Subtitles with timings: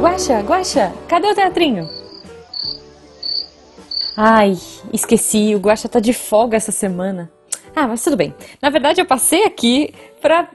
[0.00, 1.88] Guaxa, Guaxa, cadê o teatrinho?
[4.16, 4.56] Ai,
[4.92, 7.30] esqueci, o Guaxa tá de folga essa semana.
[7.74, 8.34] Ah, mas tudo bem.
[8.60, 10.48] Na verdade, eu passei aqui pra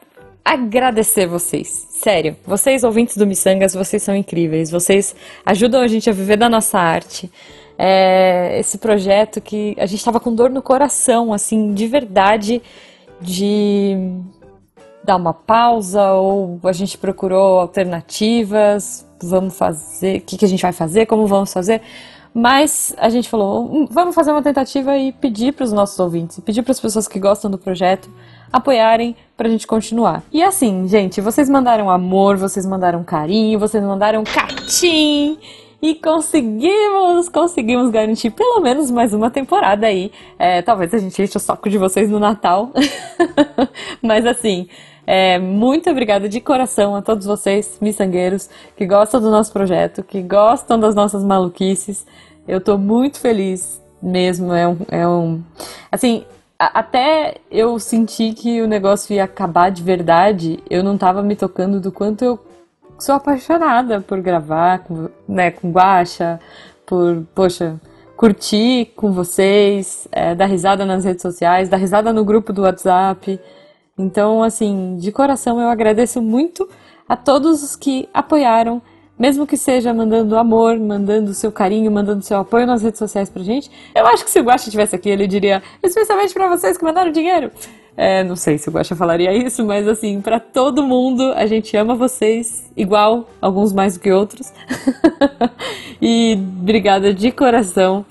[0.43, 1.87] agradecer vocês.
[1.89, 4.69] Sério, vocês ouvintes do Missangas, vocês são incríveis.
[4.69, 7.31] Vocês ajudam a gente a viver da nossa arte.
[7.77, 12.61] É, esse projeto que a gente estava com dor no coração, assim, de verdade,
[13.19, 13.97] de
[15.05, 20.61] dar uma pausa ou a gente procurou alternativas, vamos fazer, o que, que a gente
[20.61, 21.81] vai fazer, como vamos fazer.
[22.33, 26.37] Mas a gente falou, hum, vamos fazer uma tentativa e pedir para os nossos ouvintes,
[26.41, 28.09] pedir para as pessoas que gostam do projeto
[28.51, 30.21] apoiarem para a gente continuar.
[30.33, 35.37] E assim, gente, vocês mandaram amor, vocês mandaram carinho, vocês mandaram catim.
[35.81, 40.11] E conseguimos, conseguimos garantir pelo menos mais uma temporada aí.
[40.39, 42.71] É, talvez a gente enche o saco de vocês no Natal.
[44.01, 44.67] Mas assim,
[45.05, 50.21] é, muito obrigada de coração a todos vocês, miçangueiros, que gostam do nosso projeto, que
[50.21, 52.05] gostam das nossas maluquices.
[52.47, 54.53] Eu tô muito feliz mesmo.
[54.53, 54.77] É um.
[54.89, 55.43] É um
[55.91, 56.25] assim,
[56.57, 61.79] até eu senti que o negócio ia acabar de verdade, eu não tava me tocando
[61.79, 62.39] do quanto eu
[62.97, 66.39] sou apaixonada por gravar com, né, com Guacha,
[66.85, 67.79] por, poxa,
[68.15, 73.39] curtir com vocês, é, dar risada nas redes sociais, dar risada no grupo do WhatsApp.
[73.97, 76.67] Então, assim, de coração eu agradeço muito
[77.07, 78.81] a todos os que apoiaram,
[79.17, 83.41] mesmo que seja mandando amor, mandando seu carinho, mandando seu apoio nas redes sociais pra
[83.41, 83.71] gente.
[83.95, 87.11] Eu acho que se o Guaxa estivesse aqui, ele diria, especialmente para vocês que mandaram
[87.11, 87.51] dinheiro.
[87.95, 91.77] É, não sei se o Guaxa falaria isso, mas assim, para todo mundo, a gente
[91.77, 94.51] ama vocês igual, alguns mais do que outros.
[96.01, 98.05] e obrigada de coração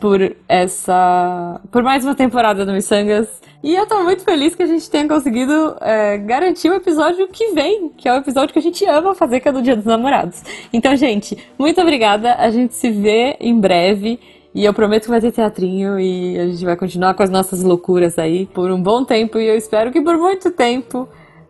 [0.00, 1.60] por essa.
[1.70, 3.28] por mais uma temporada do Missangas.
[3.62, 7.52] E eu tô muito feliz que a gente tenha conseguido é, garantir o episódio que
[7.52, 9.84] vem, que é o episódio que a gente ama fazer, que é do Dia dos
[9.84, 10.42] Namorados.
[10.72, 12.34] Então, gente, muito obrigada.
[12.36, 14.20] A gente se vê em breve.
[14.54, 17.62] E eu prometo que vai ter teatrinho e a gente vai continuar com as nossas
[17.62, 19.38] loucuras aí por um bom tempo.
[19.38, 21.08] E eu espero que por muito tempo.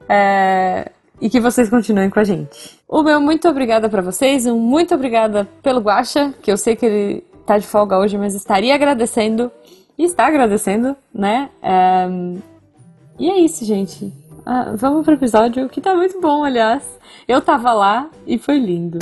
[0.08, 0.90] É...
[1.20, 2.78] E que vocês continuem com a gente.
[2.88, 6.86] O meu muito obrigada para vocês, um muito obrigada pelo Guacha, que eu sei que
[6.86, 9.50] ele tá de folga hoje, mas estaria agradecendo
[9.96, 11.48] e está agradecendo, né?
[11.62, 12.06] É...
[13.18, 14.12] E é isso, gente.
[14.44, 16.82] Ah, vamos pro episódio que tá muito bom, aliás.
[17.26, 18.98] Eu tava lá e foi lindo.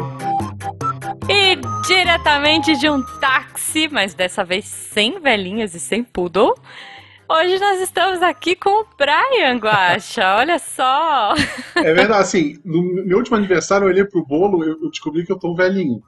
[1.28, 1.56] E
[1.86, 6.54] diretamente de um táxi, mas dessa vez sem velhinhas e sem poodle.
[7.28, 11.34] Hoje nós estamos aqui com o Brian Guacha, olha só.
[11.74, 15.32] É verdade, assim, no meu último aniversário eu olhei pro bolo e eu descobri que
[15.32, 16.00] eu tô velhinho.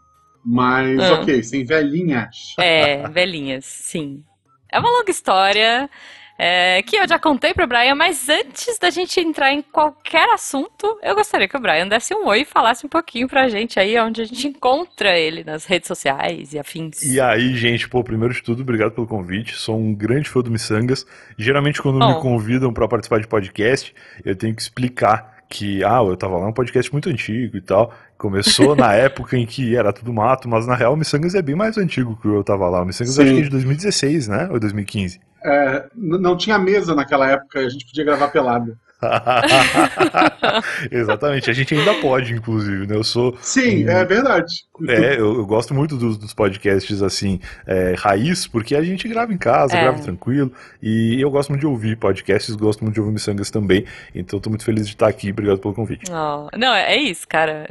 [0.50, 1.20] Mas, ah.
[1.20, 2.54] ok, sem velhinhas.
[2.58, 4.24] É, velhinhas, sim.
[4.72, 5.90] É uma longa história
[6.38, 10.98] é, que eu já contei pro Brian, mas antes da gente entrar em qualquer assunto,
[11.02, 13.98] eu gostaria que o Brian desse um oi e falasse um pouquinho pra gente aí
[13.98, 17.02] onde a gente encontra ele nas redes sociais e afins.
[17.02, 19.54] E aí, gente, pô, primeiro de tudo, obrigado pelo convite.
[19.54, 21.04] Sou um grande fã do Missangas.
[21.36, 22.08] Geralmente, quando oh.
[22.08, 23.94] me convidam para participar de podcast,
[24.24, 27.92] eu tenho que explicar que, ah, eu tava lá, um podcast muito antigo e tal.
[28.16, 31.54] Começou na época em que era tudo mato, mas na real o Missangas é bem
[31.54, 32.82] mais antigo que eu tava lá.
[32.82, 34.48] O Missangas acho que é de 2016, né?
[34.50, 35.20] Ou 2015?
[35.44, 38.76] É, não tinha mesa naquela época, a gente podia gravar pelado.
[40.90, 42.96] Exatamente, a gente ainda pode, inclusive, né?
[42.96, 43.36] Eu sou.
[43.40, 43.88] Sim, um...
[43.88, 44.66] é verdade.
[44.88, 49.32] É, eu, eu gosto muito dos, dos podcasts assim, é, raiz, porque a gente grava
[49.32, 49.82] em casa, é.
[49.82, 50.52] grava tranquilo.
[50.82, 53.84] E eu gosto muito de ouvir podcasts, gosto muito de ouvir Missangas também.
[54.14, 55.30] Então tô muito feliz de estar aqui.
[55.30, 56.10] Obrigado pelo convite.
[56.10, 57.68] Oh, não, é isso, cara.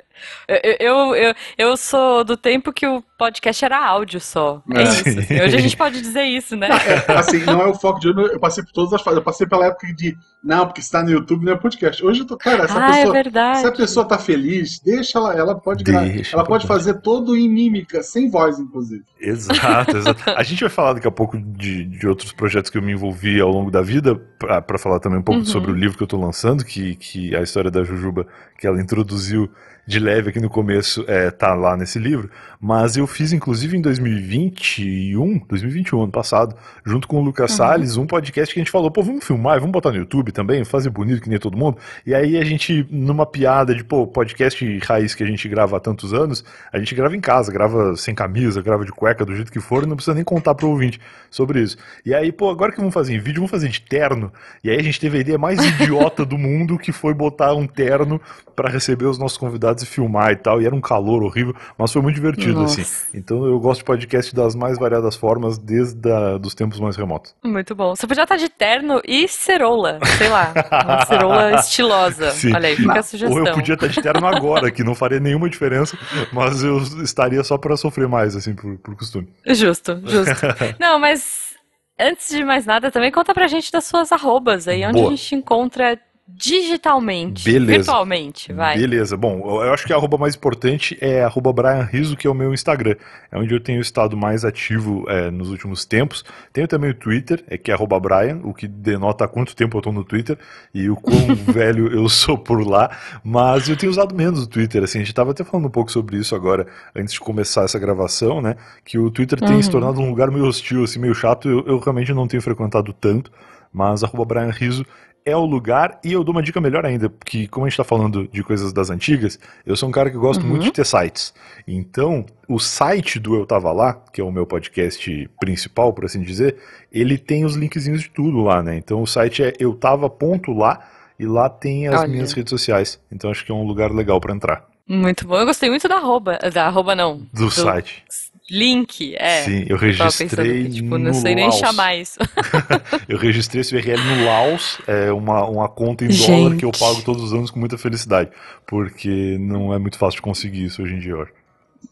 [0.47, 4.61] Eu, eu, eu, eu, sou do tempo que o podcast era áudio só.
[4.73, 5.09] É, é isso.
[5.09, 5.41] Assim.
[5.41, 6.69] Hoje a gente pode dizer isso, né?
[7.07, 8.33] É, assim, não é o foco de hoje.
[8.33, 9.17] Eu passei por todas as fases.
[9.17, 10.17] Eu passei pela época de.
[10.44, 12.03] Não, porque está no YouTube não é podcast.
[12.03, 12.38] Hoje eu tô.
[12.38, 15.33] Cara, se a, ah, é pessoa, é se a pessoa tá feliz, deixa ela.
[15.33, 19.03] Ela pode, deixa, ela pode fazer todo em mímica, sem voz, inclusive.
[19.19, 20.29] Exato, exato.
[20.29, 23.39] A gente vai falar daqui a pouco de, de outros projetos que eu me envolvi
[23.39, 25.45] ao longo da vida, para falar também um pouco uhum.
[25.45, 28.27] sobre o livro que eu tô lançando, que, que a história da Jujuba,
[28.57, 29.50] que ela introduziu
[29.88, 32.30] de leve aqui no começo é, tá lá nesse livro,
[32.60, 36.56] mas eu fiz inclusive em 2021, 2021, ano passado,
[36.86, 37.57] junto com o Lucas uhum.
[37.57, 40.66] Salles, um podcast que a gente falou, pô, vamos filmar, vamos botar no YouTube também,
[40.66, 41.78] fazer bonito que nem todo mundo.
[42.06, 45.80] E aí a gente, numa piada de, pô, podcast raiz que a gente grava há
[45.80, 49.51] tantos anos, a gente grava em casa, grava sem camisa, grava de cueca, do jeito
[49.51, 51.00] que for, e não precisa nem contar pro ouvinte
[51.31, 51.78] sobre isso.
[52.06, 54.33] E aí, pô, agora que vamos fazer em vídeo, vamos fazer de terno.
[54.62, 57.66] E aí a gente teve a ideia mais idiota do mundo, que foi botar um
[57.66, 58.19] terno
[58.56, 60.62] para receber os nossos convidados e filmar e tal.
[60.62, 62.81] E era um calor horrível, mas foi muito divertido, assim.
[62.81, 62.81] Nossa.
[62.81, 63.18] assim.
[63.18, 67.35] Então eu gosto de podcast das mais variadas formas, desde a, dos tempos mais remotos.
[67.44, 67.95] Muito bom.
[67.95, 70.53] Você podia estar de terno e cerola, sei lá.
[70.83, 72.31] uma cirola estilosa.
[72.31, 72.53] Sim.
[72.53, 73.39] Olha aí, fica a sugestão.
[73.39, 75.97] Ou eu podia estar de terno agora, que não faria nenhuma diferença,
[76.31, 79.27] mas eu estaria só para sofrer mais, assim, por, por costume.
[79.47, 80.45] Justo, justo.
[80.80, 81.56] não, mas
[82.00, 85.07] antes de mais nada, também conta pra gente das suas arrobas aí, onde Boa.
[85.07, 87.71] a gente encontra digitalmente, Beleza.
[87.71, 88.77] virtualmente, vai.
[88.77, 89.15] Beleza.
[89.15, 92.33] Bom, eu acho que a arroba mais importante é arroba Brian Riso, que é o
[92.33, 92.95] meu Instagram.
[93.31, 96.25] É onde eu tenho estado mais ativo é, nos últimos tempos.
[96.51, 99.77] Tenho também o Twitter, é que é arroba Brian, o que denota há quanto tempo
[99.77, 100.38] eu estou no Twitter
[100.74, 102.91] e o quão velho eu sou por lá.
[103.23, 105.91] Mas eu tenho usado menos o Twitter, assim, a gente estava até falando um pouco
[105.91, 108.56] sobre isso agora, antes de começar essa gravação, né?
[108.83, 109.63] Que o Twitter tem uhum.
[109.63, 111.47] se tornado um lugar meio hostil, assim, meio chato.
[111.47, 113.31] Eu, eu realmente não tenho frequentado tanto.
[113.71, 114.85] Mas arroba Brian Riso
[115.27, 117.83] é o lugar, e eu dou uma dica melhor ainda, porque como a gente está
[117.83, 120.51] falando de coisas das antigas, eu sou um cara que gosto uhum.
[120.51, 121.33] muito de ter sites.
[121.68, 126.21] Então, o site do Eu Tava Lá, que é o meu podcast principal, por assim
[126.21, 126.56] dizer,
[126.94, 128.77] ele tem os linkzinhos de tudo lá, né?
[128.77, 130.88] Então o site é eutava.lá
[131.19, 132.07] e lá tem as Olha.
[132.07, 132.97] minhas redes sociais.
[133.12, 134.65] Então acho que é um lugar legal para entrar.
[134.88, 135.38] Muito bom.
[135.38, 137.18] Eu gostei muito da arroba, da arroba não.
[137.33, 138.06] Do, do site.
[138.49, 139.44] Link, é.
[139.44, 140.63] Sim, eu registrei.
[140.63, 141.53] Que, tipo, não sei Laos.
[141.53, 142.17] nem chamar isso.
[143.07, 146.31] eu registrei esse URL no Laos, é uma, uma conta em Gente.
[146.31, 148.29] dólar que eu pago todos os anos com muita felicidade.
[148.65, 151.27] Porque não é muito fácil de conseguir isso hoje em dia.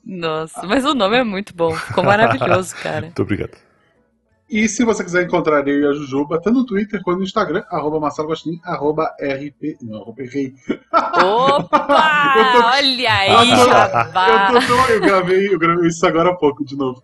[0.06, 1.74] Nossa, mas o nome é muito bom.
[1.76, 3.02] Ficou maravilhoso, cara.
[3.02, 3.65] muito obrigado.
[4.56, 7.62] E se você quiser encontrar eu e a Jujuba, tanto no Twitter quanto no Instagram,
[7.70, 9.76] arroba Marcelo Gostin, arroba RP.
[9.82, 10.54] Não, arroba errei.
[11.22, 11.78] Opa!
[12.56, 12.64] tô...
[12.64, 17.04] Olha aí, eu, tô, eu, gravei, eu gravei isso agora há pouco de novo.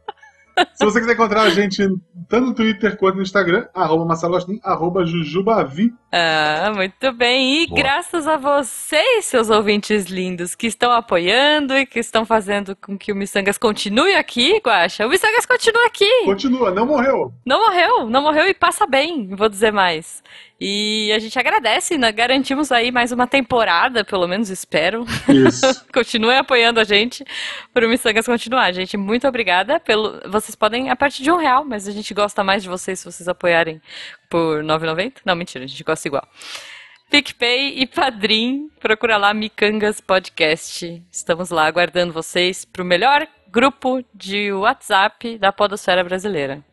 [0.74, 1.88] Se você quiser encontrar a gente
[2.27, 5.94] tanto no Twitter quanto no Instagram, arroba Marcelo Agostinho, arroba Jujubavi.
[6.12, 7.63] Ah, muito bem.
[7.63, 7.81] E Boa.
[7.81, 13.12] graças a vocês, seus ouvintes lindos, que estão apoiando e que estão fazendo com que
[13.12, 15.06] o Missangas continue aqui, Guaxa.
[15.06, 16.09] O Missangas continua aqui.
[16.25, 17.33] Continua, não morreu.
[17.45, 20.24] Não morreu, não morreu e passa bem, vou dizer mais.
[20.63, 22.12] E a gente agradece, né?
[22.12, 25.08] garantimos aí mais uma temporada, pelo menos espero.
[25.28, 25.66] Isso.
[25.92, 27.25] Continue apoiando a gente
[27.74, 28.72] para o Missangas continuar.
[28.72, 29.80] Gente, muito obrigada.
[29.80, 30.22] Pelo...
[30.30, 33.06] Vocês podem a partir de um real, mas a gente gosta mais de vocês se
[33.06, 33.81] vocês apoiarem
[34.30, 35.13] por 9,90.
[35.25, 36.28] Não, mentira, a gente gosta igual.
[37.10, 41.04] PicPay e Padrim, procura lá Micangas Podcast.
[41.12, 46.63] Estamos lá aguardando vocês para o melhor grupo de WhatsApp da podosfera brasileira.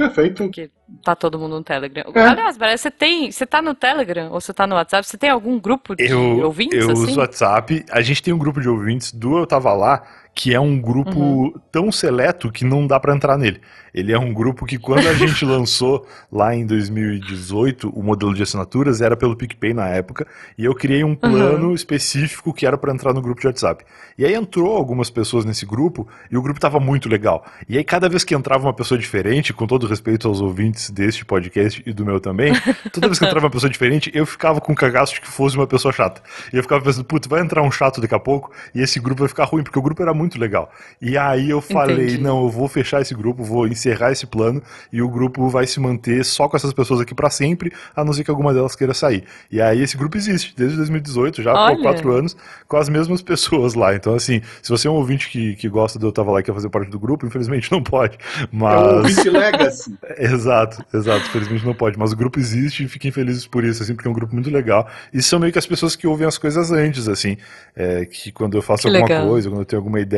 [0.00, 0.44] Perfeito.
[0.44, 0.70] Porque
[1.04, 2.10] tá todo mundo no Telegram.
[2.14, 2.22] É.
[2.22, 3.30] Aliás, você tem.
[3.30, 5.06] Você tá no Telegram ou você tá no WhatsApp?
[5.06, 6.78] Você tem algum grupo de eu, ouvintes?
[6.78, 7.02] Eu assim?
[7.02, 7.84] uso WhatsApp.
[7.90, 10.02] A gente tem um grupo de ouvintes do Eu Tava Lá,
[10.34, 11.54] que é um grupo uhum.
[11.70, 13.60] tão seleto que não dá para entrar nele.
[13.92, 18.42] Ele é um grupo que quando a gente lançou lá em 2018 o modelo de
[18.42, 21.74] assinaturas era pelo PicPay na época, e eu criei um plano uhum.
[21.74, 23.84] específico que era para entrar no grupo de WhatsApp.
[24.16, 27.44] E aí entrou algumas pessoas nesse grupo e o grupo estava muito legal.
[27.68, 31.24] E aí cada vez que entrava uma pessoa diferente, com todo respeito aos ouvintes deste
[31.24, 32.52] podcast e do meu também,
[32.92, 35.66] toda vez que entrava uma pessoa diferente, eu ficava com cagaço de que fosse uma
[35.66, 36.22] pessoa chata.
[36.52, 39.20] E eu ficava pensando, putz, vai entrar um chato daqui a pouco e esse grupo
[39.20, 40.70] vai ficar ruim, porque o grupo era muito legal.
[41.00, 42.22] E aí eu falei, Entendi.
[42.22, 44.62] não, eu vou fechar esse grupo, vou encerrar esse plano
[44.92, 48.12] e o grupo vai se manter só com essas pessoas aqui para sempre, a não
[48.12, 49.24] ser que alguma delas queira sair.
[49.50, 51.76] E aí esse grupo existe desde 2018, já Olha.
[51.76, 52.36] por quatro anos,
[52.66, 53.94] com as mesmas pessoas lá.
[53.94, 56.42] Então, assim, se você é um ouvinte que, que gosta do Eu Tava Lá e
[56.42, 58.18] quer fazer parte do grupo, infelizmente não pode.
[58.52, 58.80] Mas...
[58.80, 59.98] É um ouvinte legacy.
[60.18, 61.26] exato, exato.
[61.26, 61.98] Infelizmente não pode.
[61.98, 64.50] Mas o grupo existe e fiquem felizes por isso, assim, porque é um grupo muito
[64.50, 64.88] legal.
[65.12, 67.36] E são meio que as pessoas que ouvem as coisas antes, assim.
[67.74, 69.28] É, que quando eu faço que alguma legal.
[69.28, 70.09] coisa, quando eu tenho alguma ideia,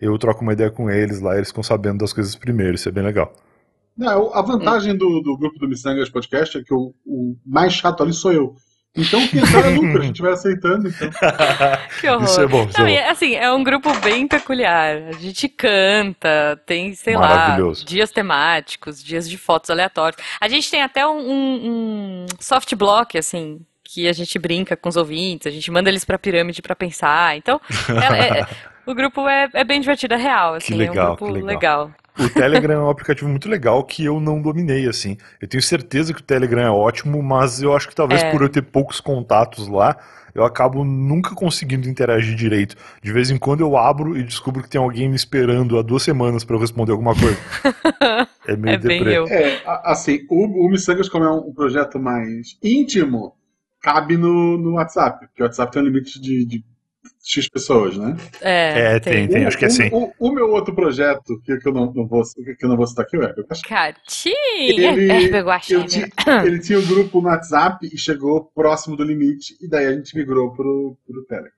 [0.00, 2.74] eu troco uma ideia com eles lá, eles ficam sabendo das coisas primeiro.
[2.74, 3.32] Isso é bem legal.
[3.96, 8.02] Não, a vantagem do, do grupo do Missangas Podcast é que o, o mais chato
[8.02, 8.54] ali sou eu.
[8.96, 11.10] Então, quem sabe é lucro, a gente estiver aceitando, então.
[12.00, 12.24] que horror.
[12.24, 12.64] Isso é bom.
[12.64, 13.10] Isso Não, é bom.
[13.10, 14.96] assim, é um grupo bem peculiar.
[15.08, 20.18] A gente canta, tem, sei lá, dias temáticos, dias de fotos aleatórias.
[20.40, 24.88] A gente tem até um, um, um soft block, assim, que a gente brinca com
[24.88, 27.36] os ouvintes, a gente manda eles pra pirâmide para pensar.
[27.36, 28.46] Então, é, é,
[28.86, 31.46] o grupo é, é, bem divertido, é real, assim, que legal, é um grupo legal.
[31.46, 31.90] legal.
[32.18, 35.18] O Telegram é um aplicativo muito legal que eu não dominei, assim.
[35.40, 38.30] Eu tenho certeza que o Telegram é ótimo, mas eu acho que talvez é.
[38.30, 39.96] por eu ter poucos contatos lá,
[40.34, 42.76] eu acabo nunca conseguindo interagir direito.
[43.02, 46.02] De vez em quando eu abro e descubro que tem alguém me esperando há duas
[46.02, 47.38] semanas para eu responder alguma coisa.
[48.46, 49.14] é meio é deprê.
[49.30, 53.34] É, assim, o, o Missangas, como é um projeto mais íntimo,
[53.80, 56.64] cabe no, no WhatsApp, porque o WhatsApp tem um limite de, de
[57.24, 58.16] X pessoas, né?
[58.40, 59.88] É, é tem, tem, o, acho que é assim.
[59.92, 62.86] O, o, meu outro projeto, que, que, eu não, não vou, que eu não vou
[62.86, 64.34] citar aqui, é o Herbert Catinha!
[64.58, 69.92] Ele, ele tinha um grupo no WhatsApp e chegou próximo do limite, e daí a
[69.92, 71.50] gente migrou pro, pro Telegram.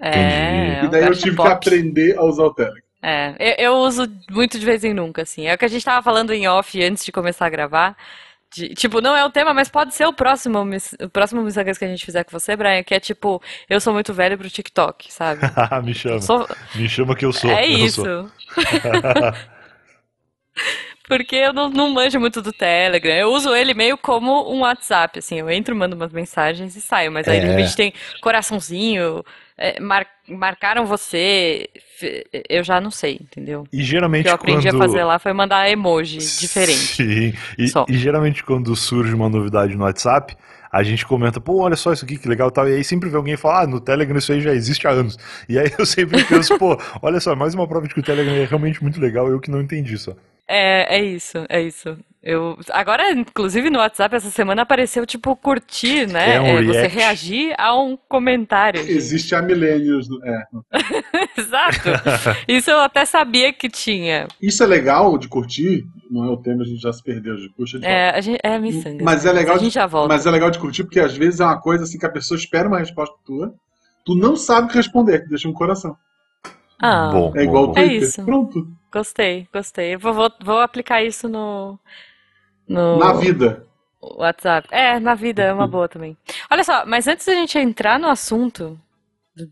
[0.00, 2.82] É, e daí eu tive que aprender a usar o Telegram.
[3.02, 5.46] É, eu, eu, uso muito de vez em nunca, assim.
[5.46, 7.96] É o que a gente tava falando em off antes de começar a gravar
[8.54, 10.64] De, tipo, não é o tema, mas pode ser o próximo,
[11.00, 13.92] o próximo Missangas que a gente fizer com você, Brian, que é tipo, eu sou
[13.92, 15.40] muito velho pro TikTok, sabe?
[15.82, 16.20] Me chama.
[16.20, 16.48] Sou...
[16.74, 17.50] Me chama que eu sou.
[17.50, 18.04] É eu isso.
[21.08, 23.14] Porque eu não, não manjo muito do Telegram.
[23.14, 25.38] Eu uso ele meio como um WhatsApp, assim.
[25.38, 27.12] Eu entro, mando umas mensagens e saio.
[27.12, 27.40] Mas aí, é.
[27.40, 29.24] de repente, tem coraçãozinho,
[29.56, 31.68] é, mar, marcaram você.
[32.48, 33.64] Eu já não sei, entendeu?
[33.72, 34.22] E geralmente.
[34.22, 34.82] O que eu aprendi quando...
[34.82, 36.76] a fazer lá foi mandar emoji diferente.
[36.76, 37.32] Sim.
[37.58, 40.36] E, e, geralmente, quando surge uma novidade no WhatsApp.
[40.72, 42.68] A gente comenta, pô, olha só isso aqui, que legal e tal.
[42.68, 45.16] E aí sempre vê alguém falar, ah, no Telegram isso aí já existe há anos.
[45.48, 48.34] E aí eu sempre penso, pô, olha só, mais uma prova de que o Telegram
[48.34, 50.14] é realmente muito legal, eu que não entendi só.
[50.46, 51.96] É, é isso, é isso.
[52.28, 56.34] Eu, agora, inclusive no WhatsApp essa semana apareceu tipo curtir, né?
[56.34, 58.80] É, um é você reagir a um comentário.
[58.80, 58.90] Gente.
[58.90, 60.08] Existe há milênios.
[60.24, 60.42] É.
[61.40, 61.88] Exato.
[62.48, 64.26] Isso eu até sabia que tinha.
[64.42, 65.86] Isso é legal de curtir.
[66.10, 67.78] Não é o tema, a gente já se perdeu de curtir.
[67.84, 69.04] É, a gente, é miçanga.
[69.04, 69.54] Mas é legal.
[69.54, 70.12] A gente já volta.
[70.12, 72.36] Mas é legal de curtir porque às vezes é uma coisa assim que a pessoa
[72.36, 73.54] espera uma resposta tua.
[74.04, 75.96] Tu não sabe o que responder, deixa um coração.
[76.82, 77.92] Ah, bom, é igual o Twitter.
[77.92, 78.24] É isso.
[78.24, 78.66] Pronto.
[78.92, 79.96] Gostei, gostei.
[79.96, 81.78] Vou, vou, vou aplicar isso no,
[82.68, 82.98] no.
[82.98, 83.66] Na vida.
[84.00, 84.68] WhatsApp.
[84.70, 86.16] É, na vida é uma boa também.
[86.50, 88.78] Olha só, mas antes da gente entrar no assunto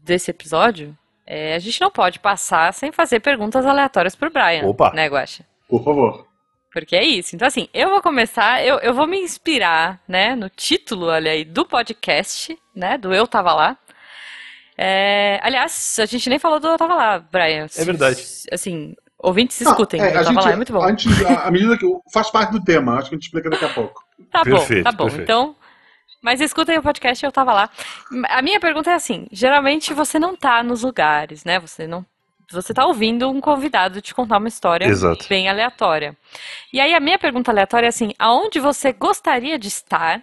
[0.03, 4.65] desse episódio, é, a gente não pode passar sem fazer perguntas aleatórias pro Brian.
[4.67, 4.93] Opa!
[4.93, 5.45] Né, Guaxa?
[5.69, 6.27] Por favor.
[6.73, 7.37] Porque é isso.
[7.37, 11.45] Então, assim, eu vou começar, eu, eu vou me inspirar, né, no título, olha aí,
[11.45, 13.79] do podcast, né, do Eu Tava Lá.
[14.77, 17.67] É, aliás, a gente nem falou do Eu Tava Lá, Brian.
[17.77, 18.25] É verdade.
[18.51, 20.01] Assim, ouvintes escutem.
[20.01, 20.83] é, eu tava gente, lá, é muito bom.
[20.83, 23.51] A, gente, a, a medida que faz parte do tema, acho que a gente explica
[23.51, 24.05] daqui a pouco.
[24.31, 25.05] Tá perfeito, bom, tá bom.
[25.05, 25.23] Perfeito.
[25.23, 25.57] Então,
[26.23, 27.71] mas escutem o podcast, eu tava lá.
[28.31, 31.59] A minha pergunta é assim: geralmente você não tá nos lugares, né?
[31.61, 32.05] Você não.
[32.51, 35.27] Você tá ouvindo um convidado te contar uma história Exato.
[35.29, 36.17] bem aleatória.
[36.73, 40.23] E aí a minha pergunta aleatória é assim: aonde você gostaria de estar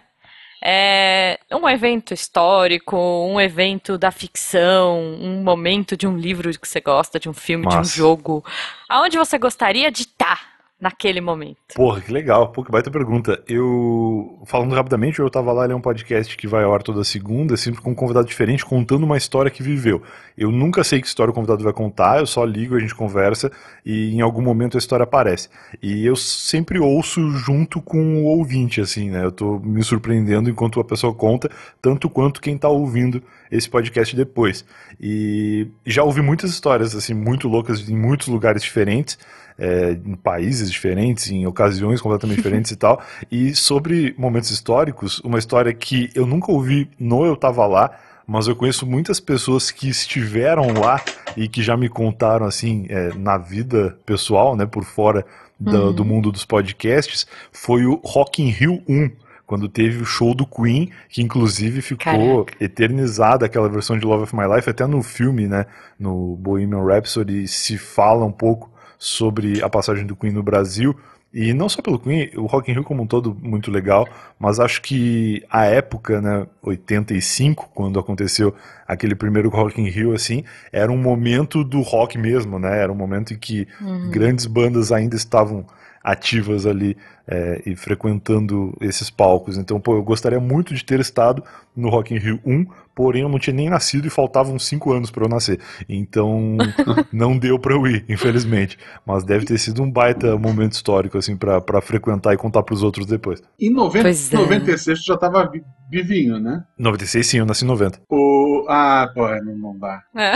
[0.64, 6.80] é um evento histórico, um evento da ficção, um momento de um livro que você
[6.80, 7.78] gosta, de um filme, Massa.
[7.78, 8.44] de um jogo.
[8.88, 10.51] Aonde você gostaria de estar?
[10.82, 11.58] Naquele momento?
[11.76, 12.48] Porra, que legal.
[12.48, 13.40] Pô, que baita pergunta.
[13.46, 17.04] Eu, falando rapidamente, eu tava lá, ele é um podcast que vai ao ar toda
[17.04, 20.02] segunda, sempre com um convidado diferente, contando uma história que viveu.
[20.36, 23.52] Eu nunca sei que história o convidado vai contar, eu só ligo, a gente conversa
[23.86, 25.48] e em algum momento a história aparece.
[25.80, 29.24] E eu sempre ouço junto com o ouvinte, assim, né?
[29.24, 31.48] Eu tô me surpreendendo enquanto a pessoa conta,
[31.80, 33.22] tanto quanto quem tá ouvindo
[33.52, 34.64] esse podcast depois.
[35.00, 39.16] E já ouvi muitas histórias, assim, muito loucas em muitos lugares diferentes
[39.58, 43.02] é, em países diferentes, em ocasiões completamente diferentes e tal.
[43.30, 47.90] E sobre momentos históricos, uma história que eu nunca ouvi no Eu Tava Lá,
[48.26, 51.02] mas eu conheço muitas pessoas que estiveram lá
[51.36, 55.24] e que já me contaram assim é, na vida pessoal, né, por fora
[55.58, 55.92] do, uhum.
[55.92, 59.10] do mundo dos podcasts, foi o Rock in Rio 1
[59.46, 62.64] quando teve o show do Queen, que inclusive ficou Caraca.
[62.64, 65.66] eternizada aquela versão de Love of My Life, até no filme, né,
[65.98, 68.71] no Bohemian Rhapsody se fala um pouco
[69.02, 70.96] sobre a passagem do Queen no Brasil.
[71.34, 74.06] E não só pelo Queen, o Rock in Rio como um todo muito legal,
[74.38, 78.54] mas acho que a época, né, 85, quando aconteceu
[78.86, 82.78] aquele primeiro Rock in Rio, assim, era um momento do rock mesmo, né?
[82.78, 84.08] Era um momento em que uhum.
[84.08, 85.66] grandes bandas ainda estavam
[86.04, 89.56] ativas ali é, e frequentando esses palcos.
[89.58, 91.42] Então, pô, eu gostaria muito de ter estado
[91.74, 95.10] no Rock in Rio 1, porém eu não tinha nem nascido e faltavam 5 anos
[95.10, 95.58] para eu nascer.
[95.88, 96.56] Então,
[97.12, 98.78] não deu para eu ir, infelizmente.
[99.06, 102.82] Mas deve ter sido um baita momento histórico, assim, para frequentar e contar para os
[102.82, 103.42] outros depois.
[103.58, 104.12] Em 90, é.
[104.32, 105.50] 96 tu já tava
[105.90, 106.64] vivinho, né?
[106.78, 108.00] 96 sim, eu nasci em 90.
[108.10, 108.66] O...
[108.68, 110.02] Ah, pô, é, não, não dá.
[110.14, 110.34] É.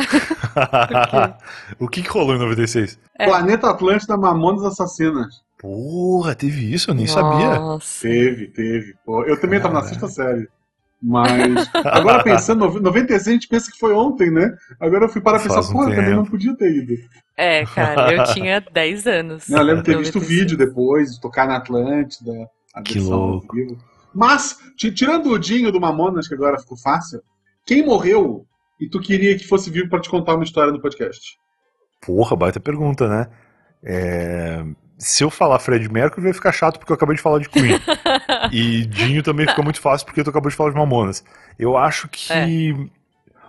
[1.78, 2.99] o que, que rolou em 96?
[3.19, 3.26] É.
[3.26, 5.46] Planeta Atlântida Mamonas Assassinas.
[5.59, 6.91] Porra, teve isso?
[6.91, 7.21] Eu nem Nossa.
[7.21, 7.79] sabia.
[8.03, 8.95] Teve, teve.
[9.05, 10.49] Pô, eu também estava na sexta série.
[11.03, 11.31] Mas,
[11.85, 14.55] agora pensando, 96 a gente pensa que foi ontem, né?
[14.81, 16.95] Agora eu fui para pensar, um pô, também não podia ter ido.
[17.37, 19.49] É, cara, eu tinha 10 anos.
[19.49, 22.33] Não, eu lembro de ter visto o vídeo depois, tocar na Atlântida,
[22.75, 23.55] a que louco.
[23.55, 23.79] Vivo.
[24.15, 27.21] Mas, tirando o Dinho do Mamonas, que agora ficou fácil,
[27.65, 28.47] quem morreu
[28.81, 31.39] e tu queria que fosse vivo para te contar uma história no podcast?
[32.01, 33.29] Porra, baita pergunta, né?
[33.83, 34.65] É
[34.99, 37.79] se eu falar Fred Mercury vai ficar chato porque eu acabei de falar de Queen.
[38.53, 41.25] e Dinho também fica muito fácil porque tu acabou de falar de Mamonas.
[41.59, 42.33] Eu acho que.
[42.33, 42.47] É.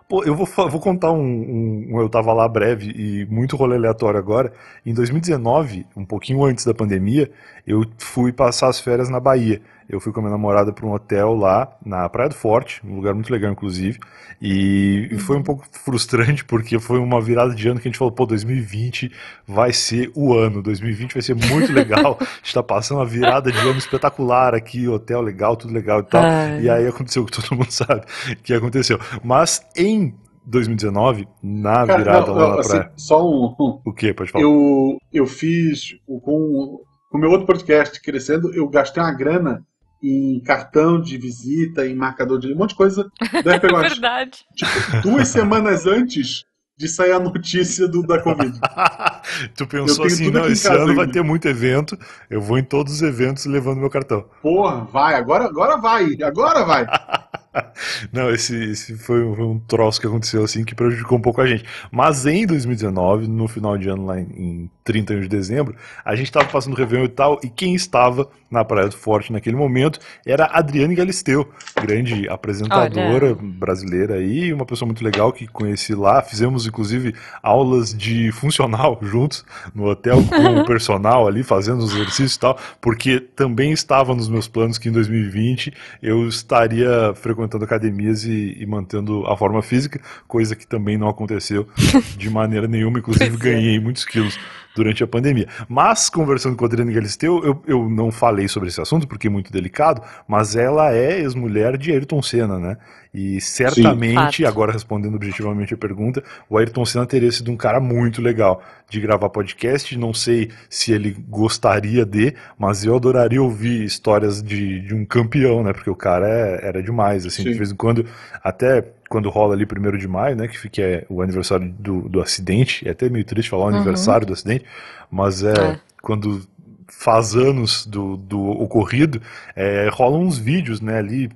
[0.09, 3.75] Pô, eu vou, vou contar um, um, um, Eu tava lá breve e muito rolê
[3.75, 4.53] aleatório agora.
[4.85, 7.29] Em 2019, um pouquinho antes da pandemia,
[7.67, 9.61] eu fui passar as férias na Bahia.
[9.89, 12.95] eu fui com a minha namorada para um hotel lá na Praia do Forte, um
[12.95, 13.99] lugar muito legal, inclusive.
[14.41, 17.97] E, e, foi um pouco frustrante porque foi uma virada de ano que a gente
[17.97, 19.11] falou, pô, 2020
[19.45, 22.17] vai ser o ano, 2020 vai ser muito legal.
[22.21, 26.03] a gente tá passando uma virada de ano espetacular aqui, hotel legal, tudo legal e
[26.03, 26.23] tal.
[26.23, 26.61] Ai.
[26.61, 28.03] E aí aconteceu o que todo mundo sabe
[28.43, 28.99] que aconteceu.
[29.23, 30.13] Mas em
[30.45, 32.91] 2019, na Cara, virada não, lá na assim, praia.
[32.95, 34.13] Só um, um, O que?
[34.13, 34.43] Pode falar.
[34.43, 39.65] Eu, eu fiz com o meu outro podcast crescendo, eu gastei uma grana
[40.01, 43.09] em cartão de visita, em marcador de um monte de coisa.
[43.43, 44.45] Deve pegar é verdade.
[44.55, 46.45] Tipo, duas semanas antes
[46.77, 48.59] de sair a notícia do, da Covid.
[49.57, 50.93] tu pensou assim, não, esse ano ainda.
[50.93, 51.97] vai ter muito evento,
[52.29, 54.29] eu vou em todos os eventos levando meu cartão.
[54.43, 56.85] Porra, vai, agora, agora vai, agora vai.
[58.11, 61.41] Não, esse, esse foi, um, foi, um, troço que aconteceu assim que prejudicou um pouco
[61.41, 61.63] a gente.
[61.91, 66.27] Mas em 2019, no final de ano, lá em, em 31 de dezembro, a gente
[66.27, 69.99] estava passando o Réveillon e tal, e quem estava na Praia do Forte naquele momento
[70.25, 71.49] era Adriane Galisteu,
[71.81, 73.35] grande apresentadora Olha.
[73.35, 76.21] brasileira aí, uma pessoa muito legal que conheci lá.
[76.21, 79.45] Fizemos inclusive aulas de funcional juntos
[79.75, 84.29] no hotel com o personal ali, fazendo os exercícios e tal, porque também estava nos
[84.29, 89.99] meus planos que em 2020 eu estaria frequentando academias e, e mantendo a forma física,
[90.27, 91.67] coisa que também não aconteceu
[92.17, 93.37] de maneira nenhuma, inclusive é.
[93.37, 94.37] ganhei muitos quilos
[94.77, 95.47] durante a pandemia.
[95.67, 99.29] Mas, conversando com a Adriana Galisteu, eu, eu não falei sobre esse assunto porque é
[99.29, 102.77] muito delicado, mas ela é ex-mulher de Ayrton Senna, né?
[103.13, 107.79] E certamente, Sim, agora respondendo objetivamente a pergunta, o Ayrton Senna teria sido um cara
[107.79, 109.97] muito legal de gravar podcast.
[109.97, 115.63] Não sei se ele gostaria de, mas eu adoraria ouvir histórias de, de um campeão,
[115.63, 115.73] né?
[115.73, 117.51] Porque o cara é, era demais, assim, Sim.
[117.51, 118.05] de vez em quando,
[118.43, 120.47] até quando rola ali primeiro de maio, né?
[120.47, 122.87] Que é o aniversário do, do acidente.
[122.87, 123.75] É até meio triste falar o uhum.
[123.75, 124.65] aniversário do acidente,
[125.09, 125.79] mas é, é.
[126.01, 126.41] quando
[126.87, 129.21] faz anos do, do ocorrido,
[129.55, 131.29] é, rolam uns vídeos, né, ali,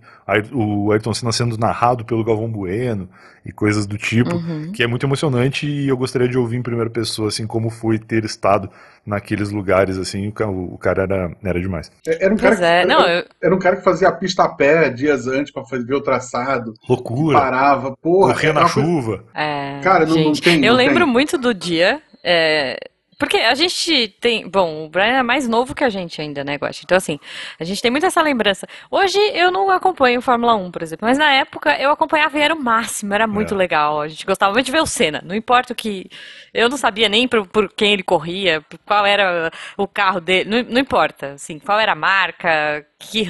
[0.52, 3.10] o Ayrton Senna sendo narrado pelo Galvão Bueno
[3.46, 4.72] e coisas do tipo, uhum.
[4.72, 8.00] que é muito emocionante e eu gostaria de ouvir em primeira pessoa, assim, como foi
[8.00, 8.70] ter estado
[9.06, 11.92] naqueles lugares, assim, o, o cara era, era demais.
[12.08, 13.26] É, era um, cara que, é, não, era, eu...
[13.42, 16.74] era, um cara que fazia a pista a pé dias antes para ver o traçado.
[16.88, 17.40] Loucura.
[17.40, 18.34] Parava, porra.
[18.34, 19.26] Corria na chuva.
[19.34, 20.64] É, cara, não, não tem.
[20.64, 21.12] Eu não lembro tem.
[21.12, 22.78] muito do dia, é,
[23.22, 24.50] porque a gente tem.
[24.50, 26.82] Bom, o Brian é mais novo que a gente ainda, né, Guache?
[26.84, 27.20] Então, assim,
[27.60, 28.66] a gente tem muito essa lembrança.
[28.90, 32.56] Hoje eu não acompanho Fórmula 1, por exemplo, mas na época eu acompanhava e era
[32.56, 33.58] o máximo, era muito é.
[33.58, 34.02] legal.
[34.02, 35.22] A gente gostava muito de ver o Senna.
[35.24, 36.10] Não importa o que.
[36.52, 40.50] Eu não sabia nem por, por quem ele corria, qual era o carro dele.
[40.50, 43.24] Não, não importa, assim, qual era a marca, que.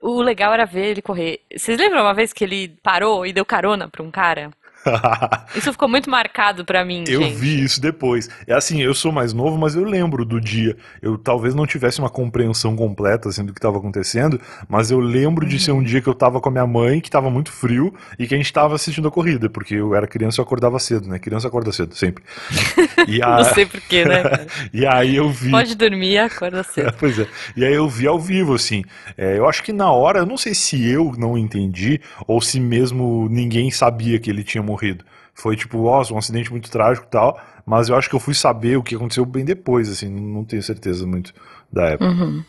[0.00, 1.40] O legal era ver ele correr.
[1.56, 4.52] Vocês lembram uma vez que ele parou e deu carona pra um cara?
[5.54, 7.04] isso ficou muito marcado para mim.
[7.06, 7.36] Eu gente.
[7.36, 8.28] vi isso depois.
[8.46, 10.76] É assim, eu sou mais novo, mas eu lembro do dia.
[11.00, 15.44] Eu talvez não tivesse uma compreensão completa assim, do que estava acontecendo, mas eu lembro
[15.44, 15.50] uhum.
[15.50, 17.94] de ser um dia que eu tava com a minha mãe, que tava muito frio,
[18.18, 20.78] e que a gente tava assistindo a corrida, porque eu era criança e eu acordava
[20.78, 21.18] cedo, né?
[21.18, 22.22] Criança acorda cedo, sempre.
[23.08, 23.38] E a...
[23.38, 24.22] Não sei porquê, né?
[24.72, 25.50] e aí eu vi.
[25.50, 26.94] Pode dormir, acorda cedo.
[26.98, 27.26] pois é.
[27.56, 28.84] E aí eu vi ao vivo, assim.
[29.16, 32.60] É, eu acho que na hora, eu não sei se eu não entendi, ou se
[32.60, 34.71] mesmo ninguém sabia que ele tinha morrido.
[35.34, 38.34] Foi tipo, ó, um acidente muito trágico e tal, mas eu acho que eu fui
[38.34, 41.32] saber o que aconteceu bem depois, assim, não tenho certeza muito
[41.72, 42.10] da época.
[42.10, 42.44] Uhum.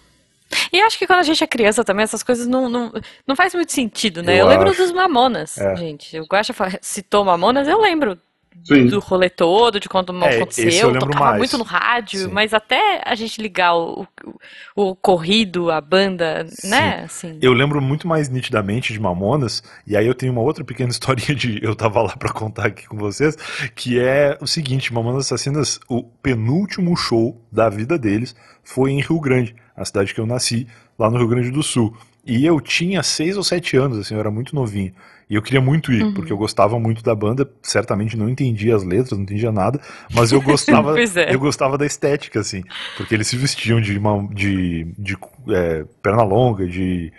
[0.72, 2.92] E acho que quando a gente é criança também, essas coisas não, não,
[3.26, 4.34] não faz muito sentido, né?
[4.34, 5.76] Eu, eu lembro dos Mamonas, é.
[5.76, 6.20] gente.
[6.20, 8.18] O Guaxa citou Mamonas, eu lembro
[8.64, 8.88] Sim.
[8.88, 11.38] do rolê todo, de quando é, aconteceu, tocava mais.
[11.38, 12.28] muito no rádio, Sim.
[12.32, 14.08] mas até a gente ligar o,
[14.76, 16.70] o, o corrido, a banda, Sim.
[16.70, 17.04] né?
[17.04, 17.38] Assim.
[17.42, 21.36] Eu lembro muito mais nitidamente de Mamonas, e aí eu tenho uma outra pequena historinha
[21.36, 23.36] de eu tava lá para contar aqui com vocês,
[23.76, 29.20] que é o seguinte, Mamonas Assassinas, o penúltimo show da vida deles foi em Rio
[29.20, 31.96] Grande, a cidade que eu nasci, lá no Rio Grande do Sul.
[32.26, 34.94] E eu tinha seis ou sete anos, assim, eu era muito novinho.
[35.30, 36.14] E eu queria muito ir, uhum.
[36.14, 39.80] porque eu gostava muito da banda, certamente não entendia as letras, não entendia nada,
[40.14, 41.34] mas eu gostava, é.
[41.34, 42.64] eu gostava da estética, assim,
[42.98, 45.18] porque eles se vestiam de, uma, de, de
[45.50, 47.12] é, perna longa, de,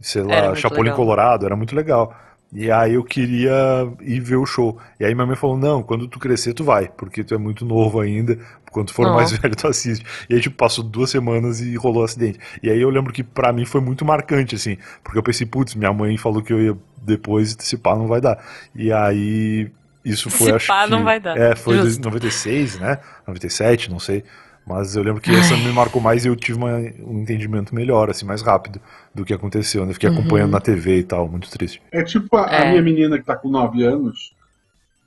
[0.00, 0.96] sei lá, Chapolin legal.
[0.96, 2.16] Colorado, era muito legal.
[2.54, 4.78] E aí eu queria ir ver o show.
[5.00, 7.64] E aí minha mãe falou: não, quando tu crescer, tu vai, porque tu é muito
[7.64, 8.38] novo ainda.
[8.70, 9.14] Quando tu for oh.
[9.14, 10.04] mais velho, tu assiste.
[10.28, 12.38] E aí, tipo, passou duas semanas e rolou o acidente.
[12.62, 15.74] E aí eu lembro que para mim foi muito marcante, assim, porque eu pensei, putz,
[15.74, 18.42] minha mãe falou que eu ia depois, se pá, não vai dar.
[18.74, 19.70] E aí.
[20.04, 20.90] Isso foi, se acho pá, que.
[20.90, 21.38] não vai dar.
[21.38, 22.98] É, foi em 96, né?
[23.26, 24.24] 97, não sei.
[24.66, 28.08] Mas eu lembro que essa me marcou mais e eu tive uma, um entendimento melhor,
[28.08, 28.80] assim, mais rápido
[29.12, 29.92] do que aconteceu, né?
[29.92, 30.18] Fiquei uhum.
[30.18, 31.82] acompanhando na TV e tal, muito triste.
[31.90, 32.62] É tipo a, é.
[32.62, 34.34] a minha menina que tá com 9 anos,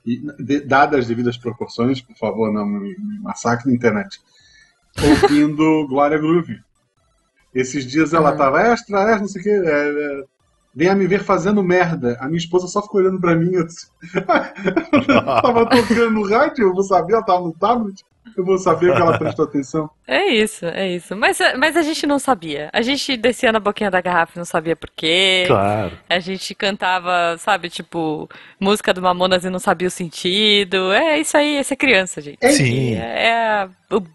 [0.04, 4.20] e, de, dadas as devidas proporções, por favor, não me, massacre na internet,
[5.02, 6.60] ouvindo Glória Groove.
[7.54, 8.36] Esses dias ela uhum.
[8.36, 9.50] tava extra, extra, não sei o que.
[9.50, 10.24] É, é,
[10.74, 12.18] venha me ver fazendo merda.
[12.20, 13.50] A minha esposa só ficou olhando pra mim.
[13.54, 13.66] Eu
[15.42, 18.04] tava tocando no rádio, eu vou saber, ela tava no tablet.
[18.36, 19.90] Eu vou saber que ela prestou atenção.
[20.08, 21.16] É isso, é isso.
[21.16, 22.70] Mas, mas a gente não sabia.
[22.72, 25.42] A gente descia na boquinha da garrafa e não sabia por quê.
[25.48, 25.98] Claro.
[26.08, 28.28] A gente cantava, sabe, tipo,
[28.60, 30.92] música do Mamonas e não sabia o sentido.
[30.92, 32.38] É isso aí, essa é criança, gente.
[32.40, 32.94] É, Sim.
[32.94, 33.68] É, é a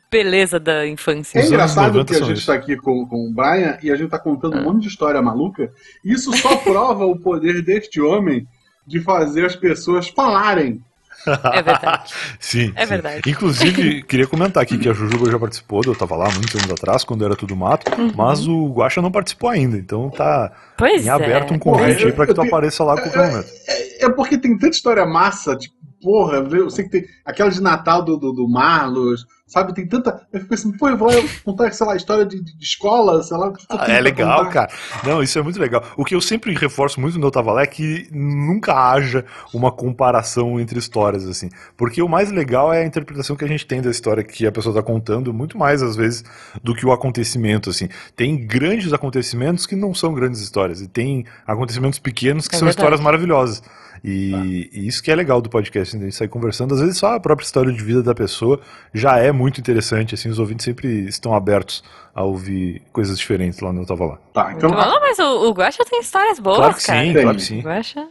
[0.09, 1.37] beleza da infância.
[1.37, 4.19] É engraçado que a gente está aqui com, com o Brian e a gente está
[4.19, 5.69] contando um monte de história maluca.
[6.05, 8.47] Isso só prova o poder deste homem
[8.87, 10.81] de fazer as pessoas falarem
[11.27, 12.13] é verdade.
[12.39, 12.73] sim.
[12.75, 12.89] É sim.
[12.89, 13.21] verdade.
[13.29, 17.03] Inclusive, queria comentar aqui que a Jujuba já participou, eu tava lá muitos anos atrás,
[17.03, 18.11] quando era tudo mato, uhum.
[18.15, 21.55] mas o Guaxa não participou ainda, então tá pois em aberto é.
[21.55, 23.49] um convite aí pra que tu apareça lá com o momento.
[23.67, 27.61] É, é, porque tem tanta história massa, tipo, porra, eu sei que tem aquela de
[27.61, 29.73] Natal do, do, do Marlos, sabe?
[29.73, 30.25] Tem tanta.
[30.31, 31.11] Eu fico assim, pô, eu vou
[31.43, 33.51] contar, sei lá, história de, de escola, sei lá.
[33.69, 34.71] Ah, é legal, cara.
[35.03, 35.83] Não, isso é muito legal.
[35.97, 39.69] O que eu sempre reforço muito no Eu Tava Lá é que nunca haja uma
[39.69, 41.49] comparação entre histórias, assim.
[41.75, 44.51] Porque o mais legal é a interpretação que a gente tem da história que a
[44.51, 46.23] pessoa tá contando, muito mais às vezes
[46.63, 47.89] do que o acontecimento, assim.
[48.15, 52.67] Tem grandes acontecimentos que não são grandes histórias, e tem acontecimentos pequenos que é são
[52.67, 52.79] verdade.
[52.79, 53.61] histórias maravilhosas.
[54.03, 54.37] E, tá.
[54.45, 56.03] e, isso que é legal do podcast, né?
[56.03, 56.73] a gente sair conversando.
[56.73, 58.59] Às vezes só a própria história de vida da pessoa
[58.93, 61.83] já é muito interessante, assim, os ouvintes sempre estão abertos
[62.13, 64.17] a ouvir coisas diferentes lá no Eu Tava Lá.
[64.33, 64.69] Tá, então...
[64.69, 67.05] Não, mas o, o Guaxa tem histórias boas, claro que cara.
[67.05, 67.61] Sim, claro que sim.
[67.61, 68.07] Guaxa...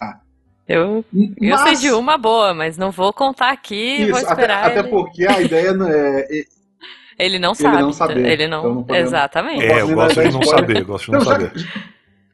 [0.00, 0.18] Ah.
[0.68, 1.36] Eu, mas...
[1.40, 4.88] eu sei de uma boa, mas não vou contar aqui, Isso, vou esperar até, até
[4.88, 6.26] porque a ideia não é...
[7.18, 7.76] Ele não sabe.
[7.76, 8.26] Ele não saber.
[8.26, 8.60] Ele não...
[8.60, 9.10] Então não podemos...
[9.10, 9.64] Exatamente.
[9.64, 11.52] É, eu gosto de não saber, eu gosto de não então, saber.
[11.54, 11.68] Já,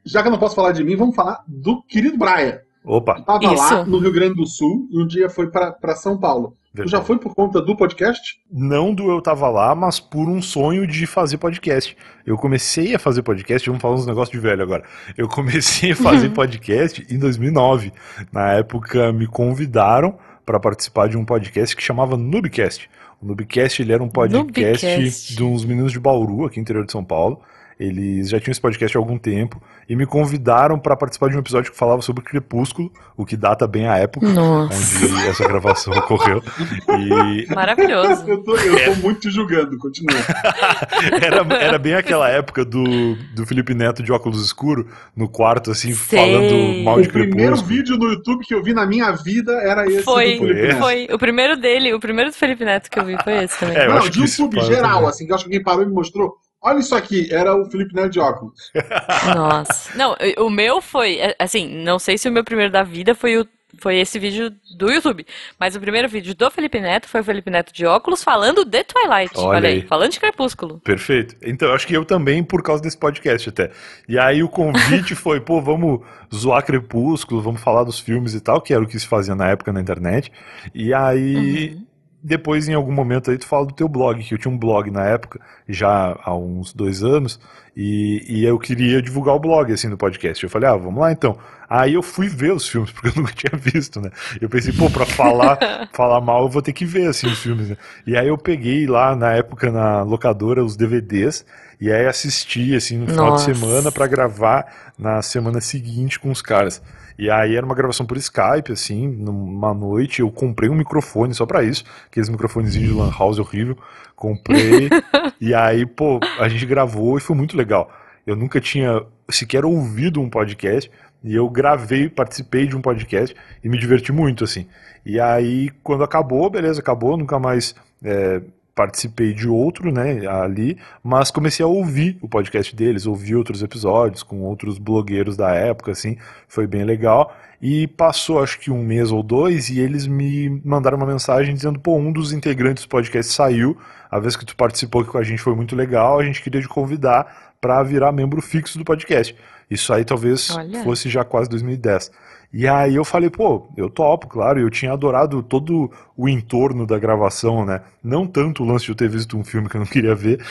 [0.04, 2.60] já que eu não posso falar de mim, vamos falar do querido Brian.
[2.88, 3.18] Opa!
[3.18, 6.57] Estava lá no Rio Grande do Sul e um dia foi para São Paulo.
[6.72, 6.88] Verdade.
[6.88, 8.40] Tu já foi por conta do podcast?
[8.51, 11.94] Não do Eu Tava Lá, mas por um sonho de fazer podcast.
[12.24, 14.85] Eu comecei a fazer podcast, vamos falar uns negócios de velho agora.
[15.18, 17.92] Eu comecei a fazer podcast em 2009.
[18.33, 22.88] Na época me convidaram para participar de um podcast que chamava Noobcast.
[23.20, 25.37] O Noobcast ele era um podcast Noobcast.
[25.37, 27.42] de uns meninos de Bauru, aqui no interior de São Paulo.
[27.78, 31.38] Eles já tinham esse podcast há algum tempo e me convidaram para participar de um
[31.38, 35.06] episódio que falava sobre Crepúsculo, o que data bem a época Nossa.
[35.06, 36.42] onde essa gravação ocorreu.
[36.88, 37.46] E...
[37.54, 38.24] Maravilhoso.
[38.26, 38.96] Eu tô, eu tô é.
[38.96, 40.18] muito te julgando, continua.
[41.22, 45.92] era, era bem aquela época do, do Felipe Neto de óculos escuro no quarto, assim,
[45.92, 46.18] Sei.
[46.18, 47.24] falando mal de Crepúsculo.
[47.24, 50.46] O primeiro vídeo no YouTube que eu vi na minha vida era esse foi, do
[50.46, 50.78] Felipe Neto.
[50.78, 53.76] Foi, o primeiro dele, o primeiro do Felipe Neto que eu vi foi esse também.
[53.76, 56.36] É, Não, de YouTube geral, assim, que eu acho que alguém parou e me mostrou
[56.60, 58.72] Olha isso aqui, era o Felipe Neto de óculos.
[59.34, 59.96] Nossa.
[59.96, 63.38] Não, o meu foi, é, assim, não sei se o meu primeiro da vida foi
[63.38, 65.26] o foi esse vídeo do YouTube.
[65.58, 68.82] Mas o primeiro vídeo do Felipe Neto foi o Felipe Neto de óculos falando de
[68.84, 69.32] Twilight.
[69.36, 69.74] Olha, olha aí.
[69.76, 70.80] aí, falando de Crepúsculo.
[70.80, 71.36] Perfeito.
[71.42, 73.70] Então, acho que eu também, por causa desse podcast até.
[74.08, 76.00] E aí o convite foi, pô, vamos
[76.34, 79.48] zoar Crepúsculo, vamos falar dos filmes e tal, que era o que se fazia na
[79.48, 80.32] época na internet.
[80.74, 81.74] E aí.
[81.74, 81.88] Uhum
[82.22, 84.90] depois, em algum momento aí, tu fala do teu blog, que eu tinha um blog
[84.90, 87.38] na época, já há uns dois anos,
[87.76, 90.42] e, e eu queria divulgar o blog, assim, no podcast.
[90.42, 91.38] Eu falei, ah, vamos lá então.
[91.70, 94.11] Aí eu fui ver os filmes, porque eu nunca tinha visto, né?
[94.40, 95.59] Eu pensei, pô, pra falar,
[95.94, 97.76] falar mal, eu vou ter que ver, assim, os filmes, né?
[98.04, 101.46] E aí eu peguei lá, na época, na locadora, os DVDs,
[101.81, 103.52] e aí assisti, assim, no final Nossa.
[103.52, 104.66] de semana para gravar
[104.98, 106.83] na semana seguinte com os caras.
[107.18, 110.20] E aí era uma gravação por Skype, assim, numa noite.
[110.20, 113.76] Eu comprei um microfone só para isso, aqueles microfonezinhos de Lan House horrível.
[114.14, 114.88] Comprei.
[115.40, 117.90] e aí, pô, a gente gravou e foi muito legal.
[118.24, 120.90] Eu nunca tinha sequer ouvido um podcast.
[121.24, 124.68] E eu gravei, participei de um podcast e me diverti muito, assim.
[125.04, 128.40] E aí, quando acabou, beleza, acabou, nunca mais é,
[128.78, 134.22] participei de outro, né, ali, mas comecei a ouvir o podcast deles, ouvi outros episódios
[134.22, 137.36] com outros blogueiros da época, assim, foi bem legal.
[137.60, 141.80] E passou acho que um mês ou dois e eles me mandaram uma mensagem dizendo:
[141.80, 143.76] pô, um dos integrantes do podcast saiu,
[144.08, 146.60] a vez que tu participou aqui com a gente foi muito legal, a gente queria
[146.60, 149.34] te convidar para virar membro fixo do podcast.
[149.68, 150.84] Isso aí talvez Olha.
[150.84, 152.12] fosse já quase 2010.
[152.50, 156.98] E aí eu falei, pô, eu topo, claro, eu tinha adorado todo o entorno da
[156.98, 157.82] gravação, né?
[158.02, 160.42] Não tanto o lance de eu ter visto um filme que eu não queria ver,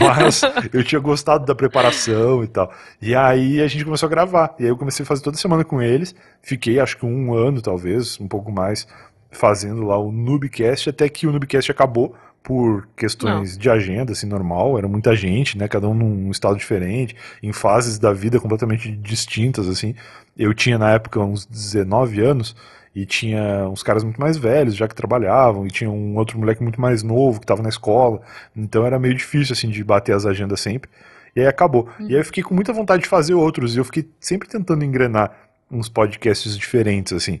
[0.00, 0.40] mas
[0.72, 2.72] eu tinha gostado da preparação e tal.
[3.02, 4.54] E aí a gente começou a gravar.
[4.58, 6.14] E aí eu comecei a fazer toda semana com eles.
[6.40, 8.88] Fiquei acho que um ano, talvez, um pouco mais,
[9.30, 13.58] fazendo lá o Noobcast, até que o Noobcast acabou por questões Não.
[13.60, 17.98] de agenda, assim, normal, era muita gente, né, cada um num estado diferente, em fases
[17.98, 19.94] da vida completamente distintas, assim.
[20.36, 22.56] Eu tinha, na época, uns 19 anos,
[22.94, 26.62] e tinha uns caras muito mais velhos, já que trabalhavam, e tinha um outro moleque
[26.62, 28.20] muito mais novo, que estava na escola,
[28.54, 30.90] então era meio difícil, assim, de bater as agendas sempre.
[31.34, 31.88] E aí acabou.
[31.98, 32.08] Uhum.
[32.08, 34.84] E aí eu fiquei com muita vontade de fazer outros, e eu fiquei sempre tentando
[34.84, 35.30] engrenar
[35.70, 37.40] uns podcasts diferentes, assim.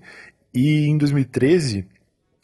[0.54, 1.86] E em 2013,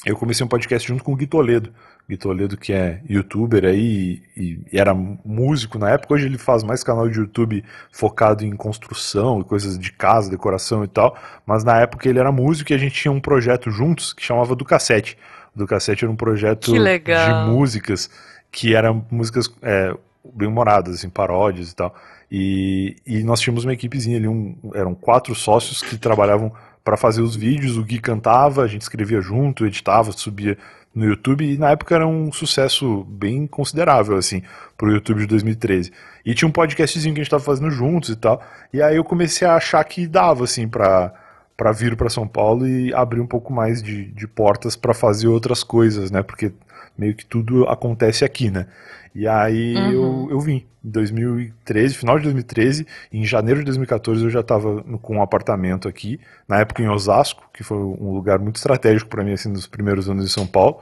[0.04, 1.72] eu comecei um podcast junto com o Gui Toledo.
[2.08, 6.14] Gui Toledo, que é youtuber aí e, e, era músico na época.
[6.14, 10.82] Hoje ele faz mais canal de YouTube focado em construção e coisas de casa, decoração
[10.82, 11.14] e tal.
[11.44, 14.56] Mas na época ele era músico e a gente tinha um projeto juntos que chamava
[14.56, 15.18] Do Cassete.
[15.54, 18.08] Do Cassete era um projeto de músicas
[18.50, 19.94] que eram músicas é,
[20.24, 21.94] bem-humoradas, assim, paródias e tal.
[22.32, 27.20] E, e nós tínhamos uma equipezinha ali, um, eram quatro sócios que trabalhavam para fazer
[27.20, 27.76] os vídeos.
[27.76, 30.56] O Gui cantava, a gente escrevia junto, editava, subia
[30.94, 34.42] no YouTube e na época era um sucesso bem considerável assim
[34.76, 35.92] pro YouTube de 2013.
[36.24, 38.42] E tinha um podcastzinho que a gente tava fazendo juntos e tal.
[38.72, 41.12] E aí eu comecei a achar que dava assim para
[41.58, 45.26] para vir para São Paulo e abrir um pouco mais de, de portas para fazer
[45.26, 46.22] outras coisas, né?
[46.22, 46.52] Porque
[46.96, 48.68] meio que tudo acontece aqui, né?
[49.12, 49.90] E aí uhum.
[49.90, 50.64] eu, eu vim.
[50.84, 55.88] Em 2013, final de 2013, em janeiro de 2014 eu já estava com um apartamento
[55.88, 59.66] aqui, na época em Osasco, que foi um lugar muito estratégico para mim assim nos
[59.66, 60.78] primeiros anos em São Paulo,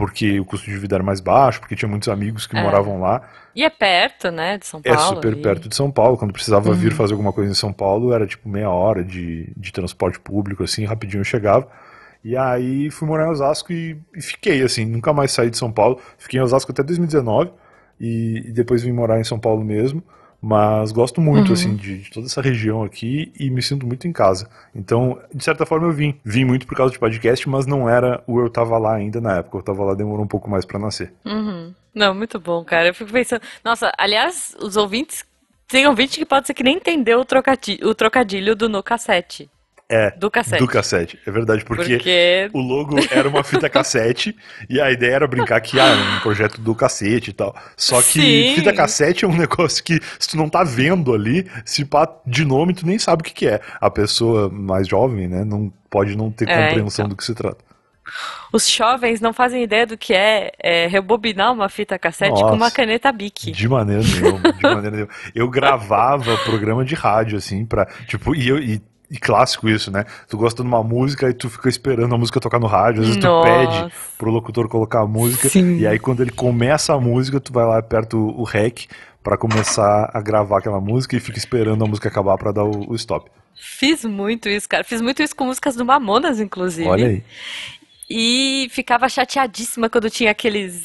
[0.00, 2.62] porque o custo de vida era mais baixo, porque tinha muitos amigos que é.
[2.62, 3.20] moravam lá.
[3.54, 4.98] E é perto, né, de São Paulo.
[4.98, 5.42] É super e...
[5.42, 6.16] perto de São Paulo.
[6.16, 6.74] Quando precisava uhum.
[6.74, 10.64] vir fazer alguma coisa em São Paulo, era tipo meia hora de, de transporte público,
[10.64, 11.68] assim, rapidinho eu chegava.
[12.24, 15.70] E aí fui morar em Osasco e, e, fiquei, assim, nunca mais saí de São
[15.70, 16.00] Paulo.
[16.16, 17.50] Fiquei em Osasco até 2019
[18.00, 20.02] e, e depois vim morar em São Paulo mesmo.
[20.42, 21.52] Mas gosto muito, uhum.
[21.52, 24.48] assim, de, de, toda essa região aqui e me sinto muito em casa.
[24.74, 26.18] Então, de certa forma, eu vim.
[26.24, 29.36] Vim muito por causa de podcast, mas não era o eu tava lá ainda na
[29.36, 29.58] época.
[29.58, 31.12] Eu tava lá, demorou um pouco mais para nascer.
[31.26, 31.74] Uhum.
[31.94, 32.88] Não, muito bom, cara.
[32.88, 33.42] Eu fico pensando.
[33.62, 35.24] Nossa, aliás, os ouvintes.
[35.68, 39.48] Tem ouvinte que pode ser que nem entendeu o trocadilho, o trocadilho do no cassete.
[39.92, 40.62] É, do cassete.
[40.62, 44.36] Do cassete, é verdade, porque, porque, o logo era uma fita cassete
[44.68, 47.56] e a ideia era brincar que ah, era um projeto do cacete e tal.
[47.76, 48.54] Só que Sim.
[48.54, 52.44] fita cassete é um negócio que se tu não tá vendo ali, se pá de
[52.44, 53.60] nome tu nem sabe o que, que é.
[53.80, 57.08] A pessoa mais jovem, né, não pode não ter é, compreensão então.
[57.08, 57.64] do que se trata.
[58.52, 62.54] Os jovens não fazem ideia do que é, é rebobinar uma fita cassete Nossa, com
[62.54, 63.52] uma caneta Bic.
[63.52, 65.12] De maneira nenhuma, de maneira nenhuma.
[65.34, 67.86] Eu gravava programa de rádio, assim, pra.
[68.06, 70.04] Tipo, e, eu, e e clássico isso, né?
[70.28, 73.08] Tu gosta de uma música e tu fica esperando a música tocar no rádio, às
[73.08, 73.48] vezes Nossa.
[73.48, 75.78] tu pede pro locutor colocar a música, Sim.
[75.78, 78.86] e aí quando ele começa a música, tu vai lá aperta o, o rec
[79.22, 82.90] para começar a gravar aquela música e fica esperando a música acabar para dar o,
[82.90, 83.30] o, stop.
[83.54, 84.84] Fiz muito isso, cara.
[84.84, 86.88] Fiz muito isso com músicas do Mamonas, inclusive.
[86.88, 87.22] Olha aí.
[88.12, 90.82] E ficava chateadíssima quando tinha aqueles.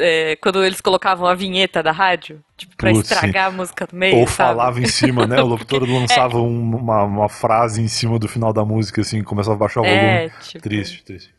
[0.00, 3.54] É, quando eles colocavam a vinheta da rádio, tipo, pra Putz, estragar sim.
[3.54, 4.16] a música do meio.
[4.16, 4.50] Ou sabe?
[4.50, 5.40] falava em cima, né?
[5.40, 5.92] O locutor é.
[5.92, 6.40] lançava é.
[6.40, 10.02] uma, uma frase em cima do final da música, assim, começava a baixar o volume.
[10.02, 10.64] É, tipo...
[10.64, 11.36] Triste, triste.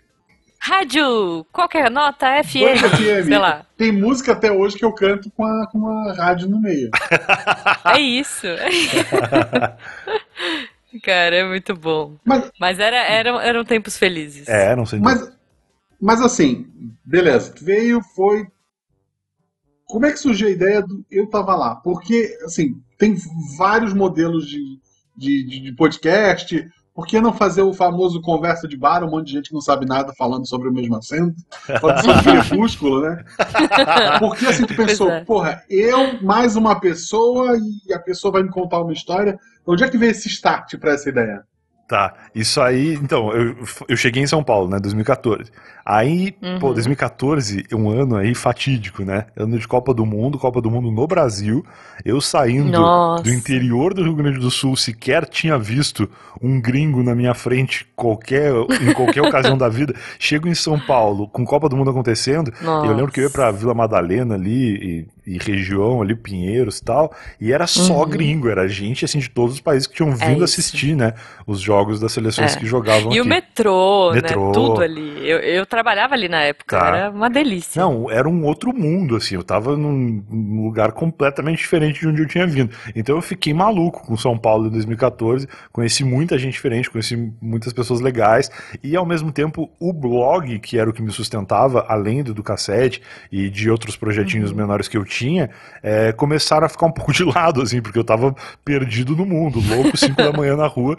[0.59, 3.65] Rádio, qualquer nota, FM, FM, sei lá.
[3.77, 6.89] Tem música até hoje que eu canto com a, com a rádio no meio.
[7.85, 8.47] É isso.
[11.03, 12.15] Cara, é muito bom.
[12.23, 14.47] Mas, mas era, eram, eram tempos felizes.
[14.47, 14.99] É, não sei.
[14.99, 15.31] Mas,
[15.99, 16.67] mas assim,
[17.03, 17.53] beleza.
[17.61, 18.47] Veio, foi.
[19.85, 21.75] Como é que surgiu a ideia do Eu Tava Lá?
[21.75, 23.15] Porque, assim, tem
[23.57, 24.79] vários modelos de,
[25.15, 26.69] de, de podcast.
[26.97, 29.61] Por que não fazer o famoso conversa de bar, um monte de gente que não
[29.61, 31.35] sabe nada falando sobre o mesmo assento?
[31.79, 33.23] Pode ser um crepúsculo, né?
[34.19, 35.23] Porque assim tu pensou, é.
[35.23, 37.55] porra, eu mais uma pessoa
[37.87, 39.37] e a pessoa vai me contar uma história.
[39.67, 41.43] Onde é que veio esse start para essa ideia?
[41.87, 43.55] Tá, isso aí, então, eu,
[43.87, 45.49] eu cheguei em São Paulo, né, 2014.
[45.89, 46.59] Aí, uhum.
[46.59, 49.27] pô, 2014 é um ano aí fatídico, né?
[49.37, 51.65] Ano de Copa do Mundo, Copa do Mundo no Brasil.
[52.03, 53.23] Eu saindo Nossa.
[53.23, 56.09] do interior do Rio Grande do Sul, sequer tinha visto
[56.41, 59.95] um gringo na minha frente qualquer, em qualquer ocasião da vida.
[60.19, 62.51] Chego em São Paulo, com Copa do Mundo acontecendo.
[62.61, 62.85] Nossa.
[62.85, 66.83] Eu lembro que eu ia pra Vila Madalena ali, e, e região ali, Pinheiros e
[66.83, 68.09] tal, e era só uhum.
[68.09, 71.13] gringo, era gente assim de todos os países que tinham é vindo é assistir, né?
[71.45, 72.59] Os jogos das seleções é.
[72.59, 73.21] que jogavam e aqui.
[73.21, 74.53] o metrô, metrô, né?
[74.53, 75.29] Tudo ali.
[75.29, 76.87] Eu, eu trabalhava ali na época, tá.
[76.87, 77.79] era uma delícia.
[77.79, 82.23] Não, era um outro mundo, assim, eu tava num, num, lugar completamente diferente de onde
[82.23, 82.75] eu tinha vindo.
[82.95, 87.71] Então eu fiquei maluco com São Paulo em 2014, conheci muita gente diferente, conheci muitas
[87.73, 88.49] pessoas legais,
[88.83, 92.41] e ao mesmo tempo o blog, que era o que me sustentava, além do, do
[92.41, 92.99] cassete
[93.31, 94.57] e de outros projetinhos uhum.
[94.57, 95.51] menores que eu tinha,
[95.83, 98.35] é, começaram a ficar um pouco de lado, assim, porque eu tava
[98.65, 100.97] perdido no mundo, louco, 5 da manhã na rua,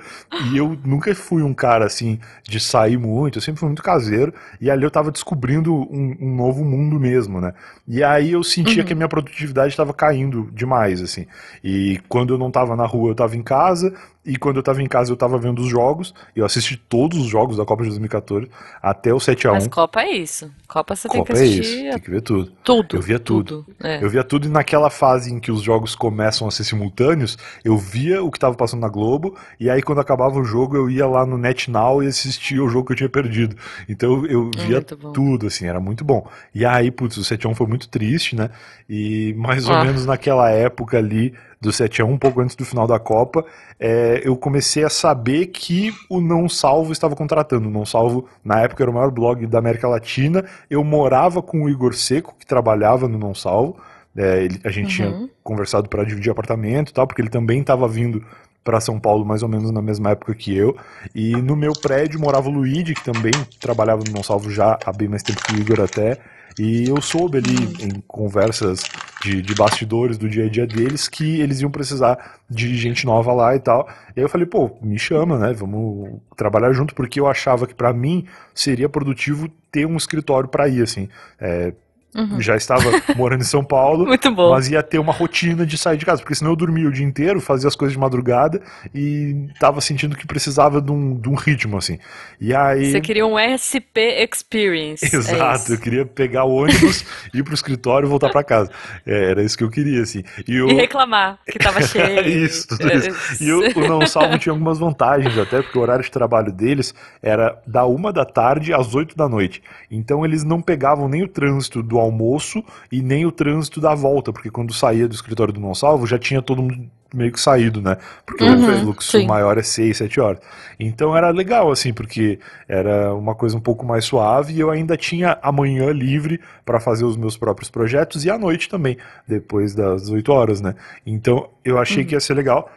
[0.53, 4.33] e eu nunca fui um cara, assim, de sair muito, eu sempre fui muito caseiro,
[4.61, 7.53] e ali eu tava descobrindo um, um novo mundo mesmo, né?
[7.87, 8.87] E aí eu sentia uhum.
[8.87, 11.27] que a minha produtividade estava caindo demais, assim.
[11.63, 13.95] E quando eu não estava na rua, eu estava em casa,
[14.29, 17.27] e quando eu tava em casa eu tava vendo os jogos, eu assisti todos os
[17.27, 18.49] jogos da Copa de 2014
[18.83, 19.53] até o 7x1.
[19.53, 20.51] Mas Copa é isso.
[20.69, 21.61] Copa você Copa tem que assistir.
[21.61, 22.53] É isso, tem que ver tudo.
[22.63, 22.97] Tudo.
[22.97, 23.65] Eu via tudo.
[23.65, 24.05] tudo é.
[24.05, 27.77] Eu via tudo e naquela fase em que os jogos começam a ser simultâneos, eu
[27.79, 31.07] via o que tava passando na Globo, e aí quando acabava o jogo eu ia
[31.07, 33.57] lá no NetNow e assistia o jogo que eu tinha perdido.
[33.89, 36.29] Então eu via tudo, assim, era muito bom.
[36.55, 38.51] E aí, putz, o 7x1 foi muito triste, né?
[38.89, 39.85] E mais ou ah.
[39.85, 43.45] menos naquela época ali do 7 a 1 um pouco antes do final da Copa,
[43.81, 47.69] é, eu comecei a saber que o Não Salvo estava contratando.
[47.69, 50.45] O Não Salvo, na época, era o maior blog da América Latina.
[50.71, 53.77] Eu morava com o Igor Seco, que trabalhava no Não Salvo.
[54.17, 55.11] É, ele, a gente uhum.
[55.11, 58.25] tinha conversado para dividir apartamento e tal, porque ele também estava vindo
[58.65, 60.77] para São Paulo mais ou menos na mesma época que eu.
[61.15, 64.93] E no meu prédio morava o Luigi, que também trabalhava no Não Salvo já há
[64.93, 66.19] bem mais tempo que o Igor até.
[66.59, 68.83] E eu soube ali em conversas
[69.23, 73.33] de, de bastidores do dia a dia deles que eles iam precisar de gente nova
[73.33, 73.89] lá e tal.
[74.17, 75.53] E aí eu falei, pô, me chama, né?
[75.53, 80.69] Vamos trabalhar junto, porque eu achava que para mim seria produtivo ter um escritório para
[80.69, 81.09] ir, assim.
[81.41, 81.73] É,
[82.15, 82.41] Uhum.
[82.41, 84.07] Já estava morando em São Paulo,
[84.51, 87.05] mas ia ter uma rotina de sair de casa, porque senão eu dormia o dia
[87.05, 88.63] inteiro, fazia as coisas de madrugada
[88.95, 91.99] e estava sentindo que precisava de um, de um ritmo, assim.
[92.41, 92.91] E aí...
[92.91, 95.05] Você queria um SP Experience.
[95.05, 98.71] É Exato, é eu queria pegar o ônibus, ir pro escritório e voltar para casa.
[99.07, 100.25] É, era isso que eu queria, assim.
[100.47, 100.69] E, eu...
[100.69, 102.27] e reclamar que estava cheio.
[102.27, 103.43] isso, tudo isso.
[103.43, 107.61] E o Não Salvo tinha algumas vantagens até, porque o horário de trabalho deles era
[107.67, 109.63] da uma da tarde às oito da noite.
[109.91, 114.33] Então eles não pegavam nem o trânsito do almoço e nem o trânsito da volta,
[114.33, 117.81] porque quando saía do escritório do Não Salvo já tinha todo mundo meio que saído,
[117.81, 117.97] né?
[118.27, 119.27] Porque uhum, o fluxo sim.
[119.27, 120.41] maior é 6, 7 horas.
[120.79, 124.97] Então era legal, assim, porque era uma coisa um pouco mais suave e eu ainda
[124.97, 130.11] tinha amanhã livre para fazer os meus próprios projetos e à noite também, depois das
[130.11, 130.75] 8 horas, né?
[131.07, 132.09] Então eu achei uhum.
[132.09, 132.71] que ia ser legal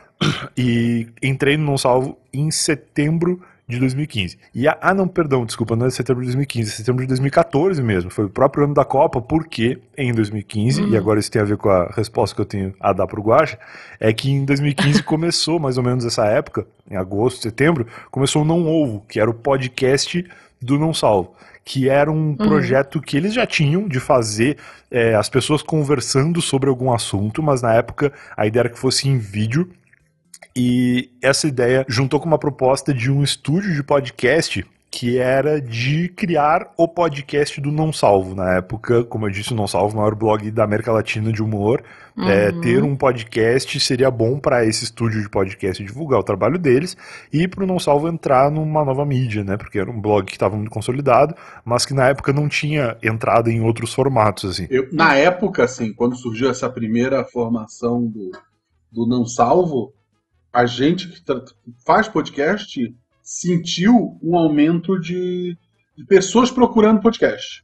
[0.55, 4.37] e entrei no Não Salvo em setembro de 2015.
[4.53, 7.81] E a, ah, não, perdão, desculpa, não é setembro de 2015, é setembro de 2014
[7.81, 8.11] mesmo.
[8.11, 10.89] Foi o próprio ano da Copa, porque em 2015, uhum.
[10.89, 13.21] e agora isso tem a ver com a resposta que eu tenho a dar pro
[13.21, 13.57] Guacha,
[13.99, 18.45] é que em 2015 começou mais ou menos essa época, em agosto, setembro, começou o
[18.45, 20.25] Não Ovo, que era o podcast
[20.61, 22.35] do Não Salvo que era um uhum.
[22.35, 24.57] projeto que eles já tinham de fazer
[24.89, 29.07] é, as pessoas conversando sobre algum assunto, mas na época a ideia era que fosse
[29.07, 29.69] em vídeo
[30.55, 36.09] e essa ideia juntou com uma proposta de um estúdio de podcast que era de
[36.09, 38.35] criar o podcast do Não Salvo.
[38.35, 41.41] Na época, como eu disse, o Não Salvo, o maior blog da América Latina de
[41.41, 41.81] humor.
[42.17, 42.29] É, uhum.
[42.29, 46.97] É, ter um podcast seria bom para esse estúdio de podcast divulgar o trabalho deles
[47.31, 49.55] e para o Não Salvo entrar numa nova mídia, né?
[49.55, 53.49] Porque era um blog que estava muito consolidado, mas que na época não tinha entrada
[53.49, 54.51] em outros formatos.
[54.51, 54.67] Assim.
[54.69, 58.31] Eu, na época, assim, quando surgiu essa primeira formação do,
[58.91, 59.93] do Não Salvo,
[60.51, 61.21] a gente que
[61.85, 65.57] faz podcast sentiu um aumento de,
[65.95, 67.63] de pessoas procurando podcast.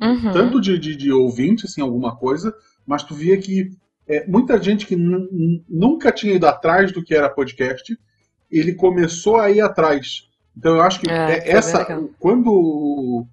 [0.00, 0.32] Uhum.
[0.32, 2.54] Tanto de, de, de ouvintes, assim, alguma coisa,
[2.86, 3.70] mas tu via que
[4.06, 7.96] é, muita gente que nunca tinha ido atrás do que era podcast,
[8.50, 10.28] ele começou a ir atrás.
[10.56, 11.84] Então eu acho que é, é essa.
[12.18, 13.26] Quando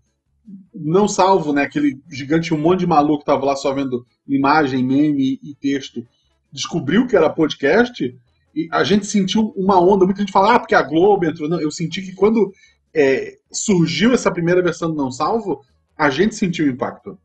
[0.73, 1.63] não salvo, né?
[1.63, 6.05] Aquele gigante, um monte de maluco que tava lá só vendo imagem, meme e texto,
[6.51, 8.15] descobriu que era podcast,
[8.55, 11.49] e a gente sentiu uma onda, muita gente fala, ah, porque a Globo entrou.
[11.49, 12.53] Não, eu senti que quando
[12.93, 15.61] é, surgiu essa primeira versão do Não Salvo,
[15.97, 17.17] a gente sentiu o impacto.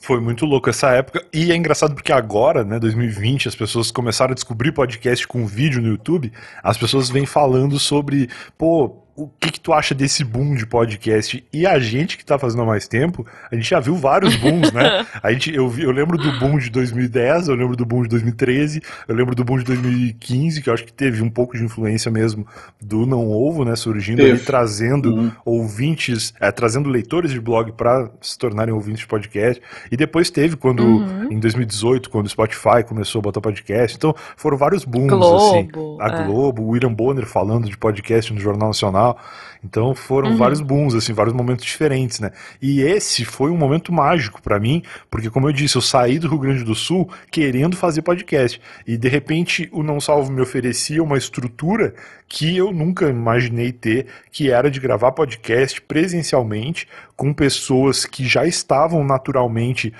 [0.00, 1.26] Foi muito louco essa época.
[1.32, 5.82] E é engraçado porque agora, né, 2020, as pessoas começaram a descobrir podcast com vídeo
[5.82, 6.32] no YouTube.
[6.62, 11.42] As pessoas vêm falando sobre, pô, o que, que, tu acha desse boom de podcast?
[11.50, 14.70] E a gente que tá fazendo há mais tempo, a gente já viu vários booms,
[14.72, 15.06] né?
[15.22, 18.82] A gente, eu, eu lembro do boom de 2010, eu lembro do boom de 2013,
[19.08, 22.10] eu lembro do boom de 2015, que eu acho que teve um pouco de influência
[22.10, 22.46] mesmo
[22.80, 23.74] do Não Ovo, né?
[23.74, 25.32] Surgindo ali, trazendo uhum.
[25.44, 29.62] ouvintes, é, trazendo leitores de blog para se tornarem ouvintes de podcast.
[29.90, 31.32] E depois teve quando, uhum.
[31.32, 33.96] em 2018, quando o Spotify começou a botar podcast.
[33.96, 35.66] Então foram vários booms, assim.
[35.68, 36.12] Globo, assim.
[36.12, 36.26] A é.
[36.26, 39.18] Globo, o William Bonner falando de podcast no Jornal Nacional tal.
[39.64, 40.36] Então foram uhum.
[40.36, 42.30] vários booms, assim, vários momentos diferentes, né?
[42.60, 46.28] E esse foi um momento mágico para mim, porque como eu disse, eu saí do
[46.28, 51.02] Rio Grande do Sul querendo fazer podcast e de repente o Não Salvo me oferecia
[51.02, 51.94] uma estrutura
[52.28, 58.46] que eu nunca imaginei ter, que era de gravar podcast presencialmente com pessoas que já
[58.46, 59.92] estavam naturalmente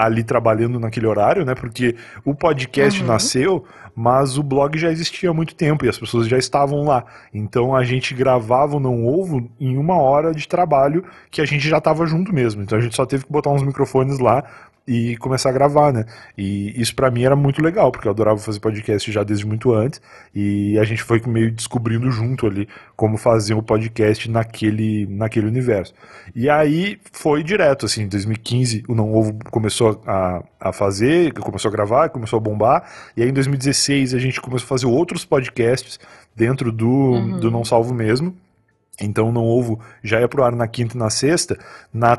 [0.00, 1.54] ali trabalhando naquele horário, né?
[1.54, 1.94] Porque
[2.24, 3.06] o podcast uhum.
[3.06, 3.64] nasceu,
[3.94, 7.04] mas o blog já existia há muito tempo e as pessoas já estavam lá.
[7.32, 11.68] Então a gente gravava o Não Ovo em uma hora de trabalho que a gente
[11.68, 12.62] já estava junto mesmo.
[12.62, 14.44] Então a gente só teve que botar uns microfones lá
[14.90, 16.04] e começar a gravar, né?
[16.36, 19.72] E isso para mim era muito legal, porque eu adorava fazer podcast já desde muito
[19.72, 20.02] antes,
[20.34, 25.46] e a gente foi meio descobrindo junto ali como fazer o um podcast naquele, naquele
[25.46, 25.94] universo.
[26.34, 31.68] E aí foi direto, assim, em 2015 o Não Ovo começou a, a fazer, começou
[31.68, 35.24] a gravar, começou a bombar, e aí em 2016 a gente começou a fazer outros
[35.24, 36.00] podcasts
[36.34, 37.38] dentro do, uhum.
[37.38, 38.34] do Não Salvo mesmo,
[39.00, 41.56] então Não Ovo já ia pro ar na quinta e na sexta,
[41.94, 42.16] na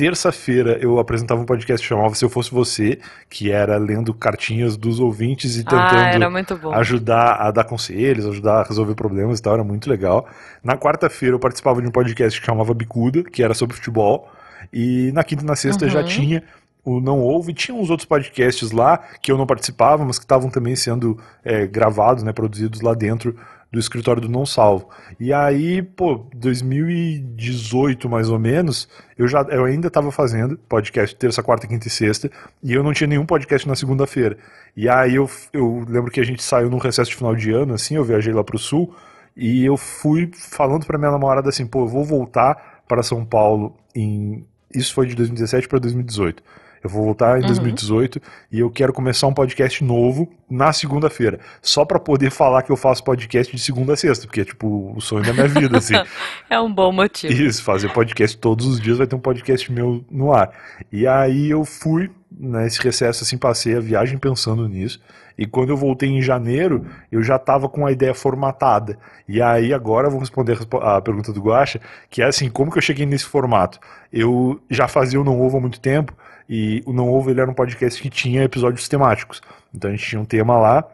[0.00, 2.98] terça-feira eu apresentava um podcast que chamava Se Eu Fosse Você,
[3.28, 8.60] que era lendo cartinhas dos ouvintes e ah, tentando ah, ajudar a dar conselhos, ajudar
[8.60, 10.26] a resolver problemas e tal, era muito legal.
[10.64, 14.32] Na quarta-feira eu participava de um podcast que chamava Bicuda, que era sobre futebol,
[14.72, 15.90] e na quinta e na sexta uhum.
[15.90, 16.42] já tinha
[16.82, 20.48] o Não Ouve, tinha uns outros podcasts lá que eu não participava, mas que estavam
[20.48, 23.36] também sendo é, gravados, né, produzidos lá dentro
[23.72, 24.88] do escritório do Não Salvo.
[25.18, 31.42] E aí, pô, 2018 mais ou menos, eu já eu ainda estava fazendo podcast terça,
[31.42, 32.30] quarta, quinta e sexta,
[32.62, 34.36] e eu não tinha nenhum podcast na segunda-feira.
[34.76, 37.74] E aí eu, eu lembro que a gente saiu num recesso de final de ano,
[37.74, 38.94] assim, eu viajei lá pro sul,
[39.36, 43.76] e eu fui falando para minha namorada assim, pô, eu vou voltar para São Paulo
[43.94, 44.44] em
[44.74, 46.42] isso foi de 2017 para 2018.
[46.82, 47.48] Eu vou voltar em uhum.
[47.48, 48.20] 2018
[48.50, 51.38] e eu quero começar um podcast novo na segunda-feira.
[51.60, 54.94] Só para poder falar que eu faço podcast de segunda a sexta, porque é tipo
[54.96, 55.94] o sonho da minha vida, assim.
[56.48, 57.32] é um bom motivo.
[57.32, 60.50] Isso, fazer podcast todos os dias vai ter um podcast meu no ar.
[60.90, 65.00] E aí eu fui nesse recesso, assim, passei a viagem pensando nisso.
[65.36, 68.98] E quando eu voltei em janeiro, eu já estava com a ideia formatada.
[69.26, 72.78] E aí agora eu vou responder a pergunta do Guacha, que é assim, como que
[72.78, 73.78] eu cheguei nesse formato?
[74.12, 76.14] Eu já fazia o Não Ovo há muito tempo,
[76.50, 79.40] e o Não Ovo ele era um podcast que tinha episódios temáticos.
[79.72, 80.84] Então a gente tinha um tema lá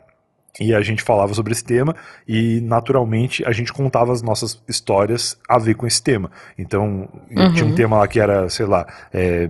[0.60, 1.96] e a gente falava sobre esse tema
[2.28, 6.30] e naturalmente a gente contava as nossas histórias a ver com esse tema.
[6.58, 7.54] Então uhum.
[7.54, 9.48] tinha um tema lá que era, sei lá, é,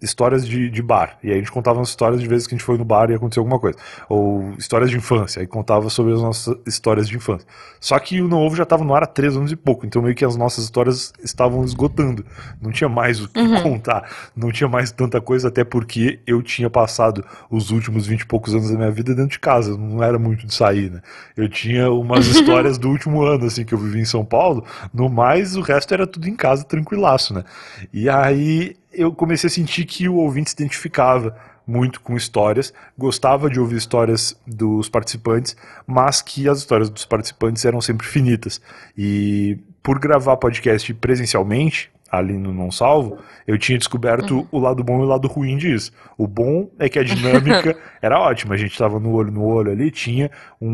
[0.00, 1.18] histórias de, de bar.
[1.22, 3.10] E aí a gente contava umas histórias de vezes que a gente foi no bar
[3.10, 3.78] e aconteceu alguma coisa.
[4.08, 5.40] Ou histórias de infância.
[5.40, 7.46] Aí contava sobre as nossas histórias de infância.
[7.78, 9.86] Só que o Não Ovo já estava no ar há três anos e pouco.
[9.86, 12.24] Então meio que as nossas histórias estavam esgotando.
[12.60, 13.62] Não tinha mais o que uhum.
[13.62, 14.10] contar.
[14.34, 18.54] Não tinha mais tanta coisa, até porque eu tinha passado os últimos vinte e poucos
[18.54, 19.76] anos da minha vida dentro de casa.
[19.76, 21.00] Não era muito de sair, né?
[21.36, 24.64] Eu tinha umas histórias do último ano, assim, que eu vivi em São Paulo.
[24.92, 27.44] No mais, o resto era tudo em casa, tranquilaço, né?
[27.92, 31.36] E aí eu comecei a sentir que o ouvinte se identificava
[31.66, 37.64] muito com histórias, gostava de ouvir histórias dos participantes, mas que as histórias dos participantes
[37.64, 38.60] eram sempre finitas.
[38.96, 44.46] E por gravar podcast presencialmente, ali no Não Salvo, eu tinha descoberto uhum.
[44.50, 45.92] o lado bom e o lado ruim disso.
[46.18, 49.70] O bom é que a dinâmica era ótima, a gente estava no olho no olho
[49.70, 50.30] ali, tinha
[50.60, 50.68] um,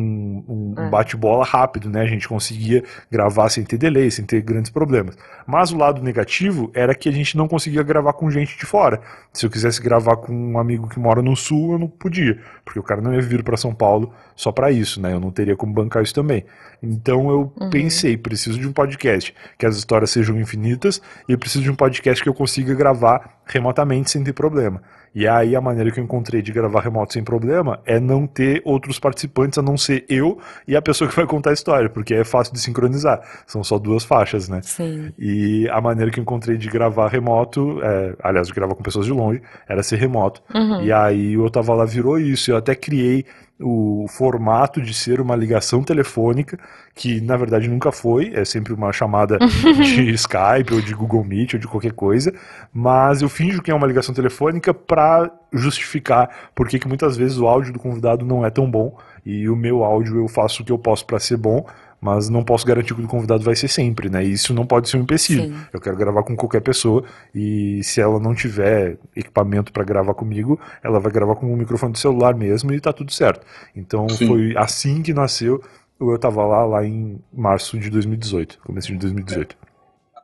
[0.49, 0.89] um, um é.
[0.89, 2.03] bate-bola rápido, né?
[2.03, 5.17] A gente conseguia gravar sem ter delay, sem ter grandes problemas.
[5.47, 9.01] Mas o lado negativo era que a gente não conseguia gravar com gente de fora.
[9.33, 12.79] Se eu quisesse gravar com um amigo que mora no sul, eu não podia, porque
[12.79, 15.13] o cara não ia vir para São Paulo só para isso, né?
[15.13, 16.45] Eu não teria como bancar isso também.
[16.83, 17.71] Então eu uhum.
[17.71, 21.75] pensei, preciso de um podcast que as histórias sejam infinitas e eu preciso de um
[21.75, 24.83] podcast que eu consiga gravar remotamente sem ter problema.
[25.17, 28.61] E aí a maneira que eu encontrei de gravar remoto sem problema é não ter
[28.67, 30.39] outros participantes a não ser eu
[30.69, 33.23] e a pessoa que vai contar a história, porque é fácil de sincronizar.
[33.47, 34.61] São só duas faixas, né?
[34.63, 35.11] Sim.
[35.19, 39.07] E a maneira que eu encontrei de gravar remoto, é, aliás, de gravar com pessoas
[39.07, 40.43] de longe, era ser remoto.
[40.55, 40.83] Uhum.
[40.83, 42.51] E aí o tava lá virou isso.
[42.51, 43.25] Eu até criei
[43.59, 46.59] o formato de ser uma ligação telefônica,
[46.95, 49.39] que na verdade nunca foi, é sempre uma chamada
[49.83, 52.35] de Skype ou de Google Meet ou de qualquer coisa,
[52.73, 55.06] mas eu finjo que é uma ligação telefônica para
[55.53, 59.57] justificar porque que muitas vezes o áudio do convidado não é tão bom e o
[59.57, 61.67] meu áudio eu faço o que eu posso para ser bom,
[62.01, 64.25] mas não posso garantir que o convidado vai ser sempre, né?
[64.25, 65.45] E isso não pode ser um empecilho.
[65.45, 65.57] Sim.
[65.73, 67.03] Eu quero gravar com qualquer pessoa
[67.35, 71.93] e se ela não tiver equipamento para gravar comigo, ela vai gravar com o microfone
[71.93, 73.45] do celular mesmo e tá tudo certo.
[73.75, 74.29] Então Sim.
[74.29, 75.61] foi assim que nasceu
[75.99, 79.57] o Eu Tava Lá, lá em março de 2018, começo de 2018.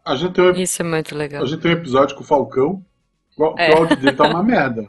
[0.05, 1.43] A gente tem um, Isso é muito legal.
[1.43, 2.85] A gente tem um episódio com o Falcão
[3.37, 3.71] o, é.
[3.71, 4.85] o áudio dele tá uma merda.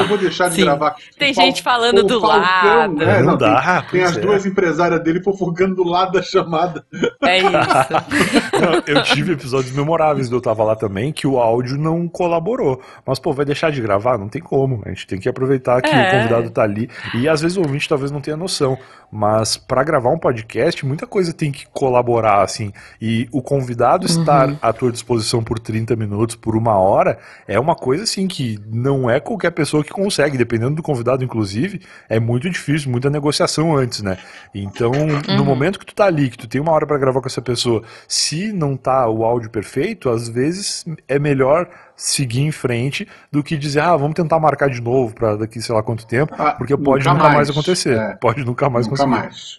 [0.00, 0.62] eu vou deixar de Sim.
[0.62, 0.96] gravar.
[1.16, 2.94] Tem gente falando do Falcão, lado.
[2.94, 3.18] Né?
[3.20, 4.20] Não, não dá, tem, tem as é.
[4.20, 6.84] duas empresárias dele fofocando do lado da chamada.
[7.22, 7.48] É isso.
[8.60, 12.80] não, eu tive episódios memoráveis do Eu Tava Lá também que o áudio não colaborou.
[13.06, 14.18] Mas, pô, vai deixar de gravar?
[14.18, 14.82] Não tem como.
[14.84, 16.08] A gente tem que aproveitar que é.
[16.08, 16.90] o convidado tá ali.
[17.14, 18.76] E às vezes o ouvinte talvez não tenha noção.
[19.10, 22.72] Mas para gravar um podcast, muita coisa tem que colaborar, assim.
[23.00, 24.20] E o convidado uhum.
[24.20, 28.58] estar à tua disposição por 30 minutos, por uma hora, é uma coisa assim que
[28.66, 33.76] não é qualquer pessoa que consegue, dependendo do convidado, inclusive, é muito difícil, muita negociação
[33.76, 34.18] antes, né?
[34.54, 35.36] Então, uhum.
[35.36, 37.42] no momento que tu tá ali, que tu tem uma hora para gravar com essa
[37.42, 41.68] pessoa, se não tá o áudio perfeito, às vezes é melhor
[41.98, 45.74] seguir em frente do que dizer, ah, vamos tentar marcar de novo para daqui sei
[45.74, 47.34] lá quanto tempo, ah, porque pode nunca, nunca mais.
[47.34, 47.98] mais, acontecer.
[47.98, 48.14] É.
[48.14, 49.20] Pode nunca mais nunca conseguir.
[49.20, 49.58] Mais.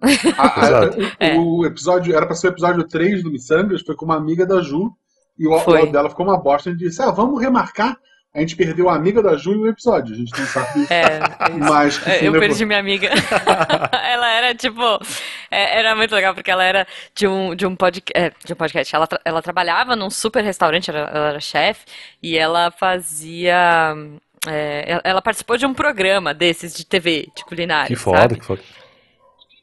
[0.38, 4.06] a, a, o, o, episódio era para ser o episódio 3 do Missangas, foi com
[4.06, 4.94] uma amiga da Ju,
[5.36, 6.70] e o áudio dela ficou uma bosta.
[6.70, 7.96] A gente disse, ah, vamos remarcar.
[8.32, 10.14] A gente perdeu a amiga da Ju e o episódio.
[10.14, 10.86] A gente não sabe.
[10.90, 13.08] É, é Mas eu perdi minha amiga.
[14.04, 14.82] ela era, tipo.
[15.50, 18.56] É, era muito legal, porque ela era de um, de um, podcast, é, de um
[18.56, 18.94] podcast.
[18.94, 21.84] Ela, tra ela trabalhava num super restaurante, ela, ela era chefe,
[22.22, 23.96] e ela fazia.
[24.46, 27.88] É, ela participou de um programa desses de TV, de culinária.
[27.88, 28.36] Que foda, sabe?
[28.36, 28.62] que foda.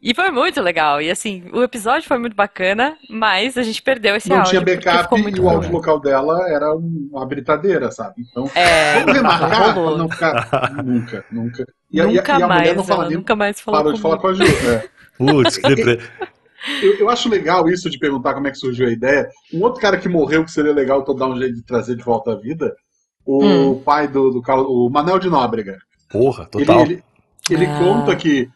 [0.08, 1.02] E foi muito legal.
[1.02, 4.54] E assim, o episódio foi muito bacana, mas a gente perdeu esse não áudio.
[4.54, 8.22] Não tinha backup e o áudio local dela era uma britadeira, sabe?
[8.22, 10.82] Então, é, vamos remarcar pra não ficar.
[10.82, 11.66] nunca, nunca.
[11.92, 14.02] E, nunca a, e a mais, mulher não fala nem, nunca mais falou parou de
[14.02, 14.44] falar com a Ju.
[14.44, 14.88] É.
[15.20, 16.00] Putz, que depre...
[16.82, 19.28] eu, eu acho legal isso de perguntar como é que surgiu a ideia.
[19.54, 22.04] Um outro cara que morreu que seria legal eu dar um jeito de trazer de
[22.04, 22.74] volta à vida,
[23.26, 23.82] o hum.
[23.84, 25.78] pai do, do o Manel de Nóbrega.
[26.10, 26.80] Porra, total.
[26.84, 27.04] Ele,
[27.50, 27.80] ele, ele ah.
[27.80, 28.50] conta que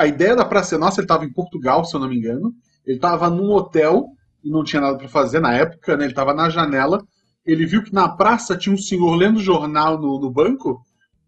[0.00, 2.54] a ideia da Praça Nossa, ele estava em Portugal, se eu não me engano.
[2.86, 4.06] Ele estava num hotel
[4.42, 6.04] e não tinha nada para fazer na época, né?
[6.04, 7.04] Ele estava na janela.
[7.44, 10.80] Ele viu que na praça tinha um senhor lendo jornal no, no banco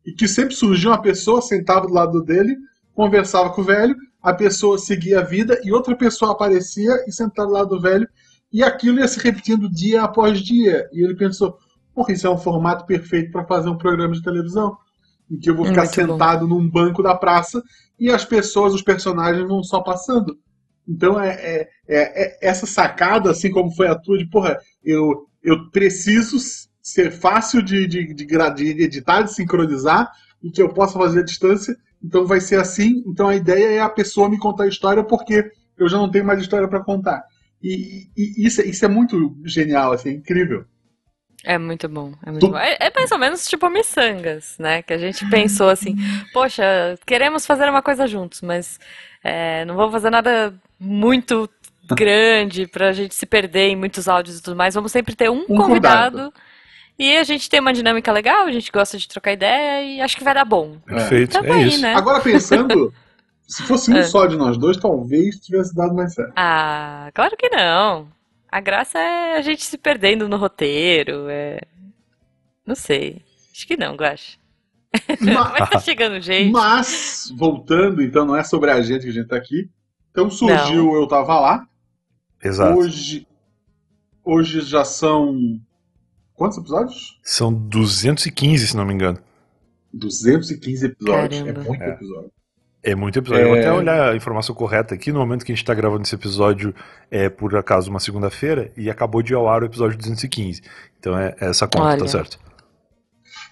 [0.07, 2.57] e que sempre surgia uma pessoa sentada do lado dele,
[2.95, 7.49] conversava com o velho, a pessoa seguia a vida e outra pessoa aparecia e sentava
[7.49, 8.09] do lado do velho
[8.51, 10.89] e aquilo ia se repetindo dia após dia.
[10.95, 11.59] E ele pensou,
[11.95, 14.77] porra, isso é um formato perfeito para fazer um programa de televisão
[15.31, 16.55] em que eu vou ficar Muito sentado bom.
[16.55, 17.63] num banco da praça
[17.99, 20.39] e as pessoas, os personagens vão só passando.
[20.89, 25.27] Então é, é, é, é essa sacada, assim como foi a tua, de porra, eu,
[25.43, 26.37] eu preciso
[26.83, 30.11] ser fácil de, de, de, de editar, de sincronizar,
[30.43, 33.03] e que eu possa fazer à distância, então vai ser assim.
[33.07, 36.25] Então a ideia é a pessoa me contar a história porque eu já não tenho
[36.25, 37.23] mais história para contar.
[37.63, 40.65] E, e, isso, é, isso é muito genial, assim, é incrível.
[41.45, 42.53] É muito bom, é muito tu...
[42.53, 42.59] bom.
[42.59, 44.83] É, é, mais ou menos tipo a Missangas, né?
[44.83, 45.97] Que a gente pensou assim,
[46.33, 48.79] poxa, queremos fazer uma coisa juntos, mas
[49.25, 51.49] é, não vamos fazer nada muito
[51.91, 54.75] grande pra gente se perder em muitos áudios e tudo mais.
[54.75, 56.17] Vamos sempre ter um, um convidado.
[56.17, 56.33] convidado.
[56.99, 60.17] E a gente tem uma dinâmica legal, a gente gosta de trocar ideia e acho
[60.17, 60.77] que vai dar bom.
[60.87, 61.81] Perfeito, é, aí, isso.
[61.81, 61.95] Né?
[61.95, 62.93] Agora pensando,
[63.49, 64.03] se fosse um é.
[64.05, 66.33] só de nós dois, talvez tivesse dado mais certo.
[66.37, 68.07] Ah, claro que não.
[68.53, 71.27] A graça é a gente se perdendo no roteiro.
[71.31, 71.59] É...
[72.67, 73.23] Não sei.
[73.51, 74.39] Acho que não, Guache.
[75.09, 76.53] Mas, mas tá chegando gente.
[76.53, 79.71] Mas, voltando, então, não é sobre a gente que a gente tá aqui.
[80.11, 80.95] Então surgiu não.
[80.95, 81.67] Eu Tava Lá.
[82.45, 82.79] Exato.
[82.79, 83.27] Hoje,
[84.23, 85.59] hoje já são.
[86.35, 87.19] Quantos episódios?
[87.23, 89.19] São 215, se não me engano.
[89.95, 91.41] 215 episódios.
[91.41, 91.61] É Caramba.
[91.63, 91.89] É muito é.
[91.89, 92.33] episódio.
[92.83, 93.43] É muito episódio.
[93.43, 93.45] É...
[93.45, 93.73] Eu vou até é.
[93.73, 95.13] olhar a informação correta aqui.
[95.13, 96.75] No momento que a gente está gravando esse episódio,
[97.11, 100.63] é por acaso uma segunda-feira, e acabou de ao ar o episódio 215.
[100.99, 101.99] Então é, é essa conta, tá Olha.
[101.99, 102.39] tá certo?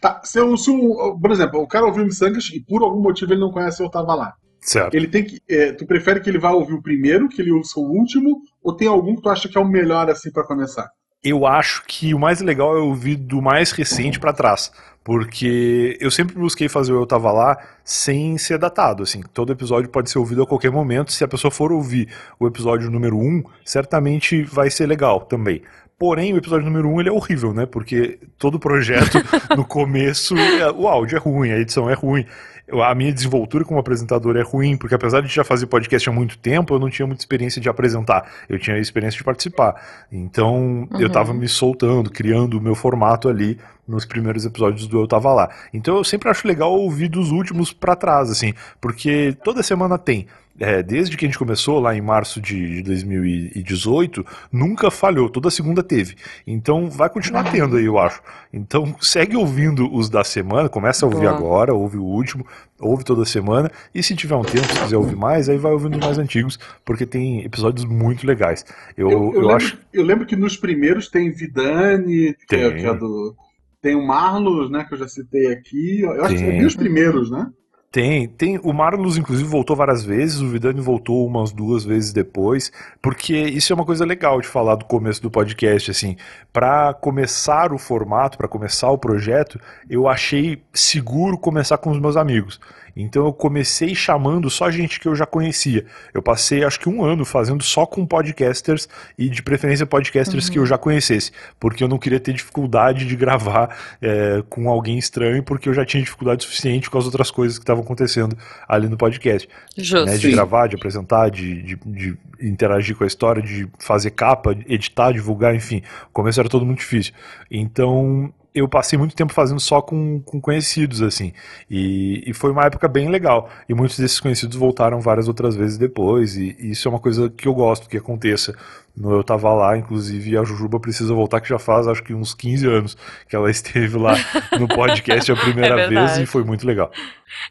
[0.01, 3.33] Tá, se, eu, se eu, por exemplo, o cara ouviu Missangas e por algum motivo
[3.33, 4.35] ele não conhece Eu Tava Lá.
[4.61, 4.95] Certo.
[4.95, 5.41] Ele tem que.
[5.49, 8.75] É, tu prefere que ele vá ouvir o primeiro, que ele ouça o último, ou
[8.75, 10.91] tem algum que tu acha que é o melhor assim para começar?
[11.23, 16.11] Eu acho que o mais legal é ouvir do mais recente para trás porque eu
[16.11, 20.19] sempre busquei fazer o Eu Tava Lá sem ser datado, assim, todo episódio pode ser
[20.19, 22.09] ouvido a qualquer momento, se a pessoa for ouvir
[22.39, 25.63] o episódio número 1, certamente vai ser legal também.
[25.99, 27.67] Porém, o episódio número 1 ele é horrível, né?
[27.67, 29.19] Porque todo projeto,
[29.55, 32.25] no começo, é, o áudio é ruim, a edição é ruim
[32.73, 36.39] a minha desenvoltura como apresentador é ruim, porque apesar de já fazer podcast há muito
[36.39, 39.75] tempo, eu não tinha muita experiência de apresentar, eu tinha experiência de participar.
[40.11, 41.01] Então uhum.
[41.01, 45.33] eu estava me soltando, criando o meu formato ali nos primeiros episódios do Eu Tava
[45.33, 45.51] Lá.
[45.75, 50.27] Então eu sempre acho legal ouvir dos últimos para trás, assim, porque toda semana tem
[50.59, 55.83] é, desde que a gente começou lá em março de, 2018, nunca falhou, toda segunda
[55.83, 56.17] teve.
[56.47, 58.21] Então vai continuar tendo aí, eu acho.
[58.53, 61.35] Então segue ouvindo os da semana, começa a ouvir Boa.
[61.35, 62.47] agora, ouve o último,
[62.79, 65.95] ouve toda semana, e se tiver um tempo, se quiser ouvir mais, aí vai ouvindo
[65.95, 68.65] os mais antigos, porque tem episódios muito legais.
[68.97, 69.79] Eu, eu, eu, eu lembro, acho...
[69.93, 73.35] eu lembro que nos primeiros tem Vidani, que, é, que é do.
[73.81, 76.03] Tem o Marlos, né, que eu já citei aqui.
[76.03, 76.59] Eu acho tem.
[76.59, 77.51] que é os primeiros, né?
[77.93, 78.57] Tem, tem.
[78.63, 82.71] O Marlos, inclusive, voltou várias vezes, o Vidani voltou umas duas vezes depois,
[83.03, 86.17] porque isso é uma coisa legal de falar do começo do podcast, assim.
[86.53, 92.17] Para começar o formato, para começar o projeto, eu achei seguro começar com os meus
[92.17, 92.61] amigos.
[92.97, 95.85] Então eu comecei chamando só gente que eu já conhecia.
[96.13, 98.89] Eu passei acho que um ano fazendo só com podcasters
[99.19, 100.53] e de preferência podcasters uhum.
[100.53, 104.99] que eu já conhecesse, porque eu não queria ter dificuldade de gravar é, com alguém
[104.99, 108.37] estranho, porque eu já tinha dificuldade suficiente com as outras coisas que estavam acontecendo
[108.69, 109.49] ali no podcast.
[109.77, 110.07] Justo.
[110.07, 114.57] Né, de gravar, de apresentar, de, de, de interagir com a história, de fazer capa,
[114.67, 115.83] editar, divulgar, enfim.
[116.09, 117.13] O começo era todo muito difícil.
[117.51, 121.33] Então eu passei muito tempo fazendo só com, com conhecidos, assim.
[121.71, 123.49] E, e, foi uma época bem legal.
[123.69, 126.37] E muitos desses conhecidos voltaram várias outras vezes depois.
[126.37, 128.57] E, e isso é uma coisa que eu gosto que aconteça.
[128.97, 132.35] No Eu Tava Lá, inclusive, a Jujuba precisa voltar, que já faz acho que uns
[132.35, 132.97] 15 anos
[133.29, 134.15] que ela esteve lá
[134.59, 136.91] no podcast a primeira é vez e foi muito legal.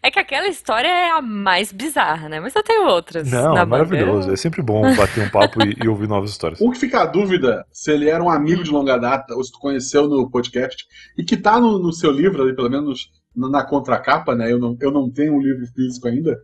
[0.03, 2.39] É que aquela história é a mais bizarra, né?
[2.39, 3.31] Mas eu tenho outras.
[3.31, 4.31] Não, é maravilhoso.
[4.31, 6.59] É sempre bom bater um papo e, e, ouvir novas histórias.
[6.61, 9.51] O que fica a dúvida se ele era um amigo de longa data ou se
[9.51, 10.85] tu conheceu no podcast
[11.17, 14.51] e que tá no, no seu livro, ali, pelo menos na contracapa, né?
[14.51, 16.37] Eu não, eu não tenho um livro físico ainda.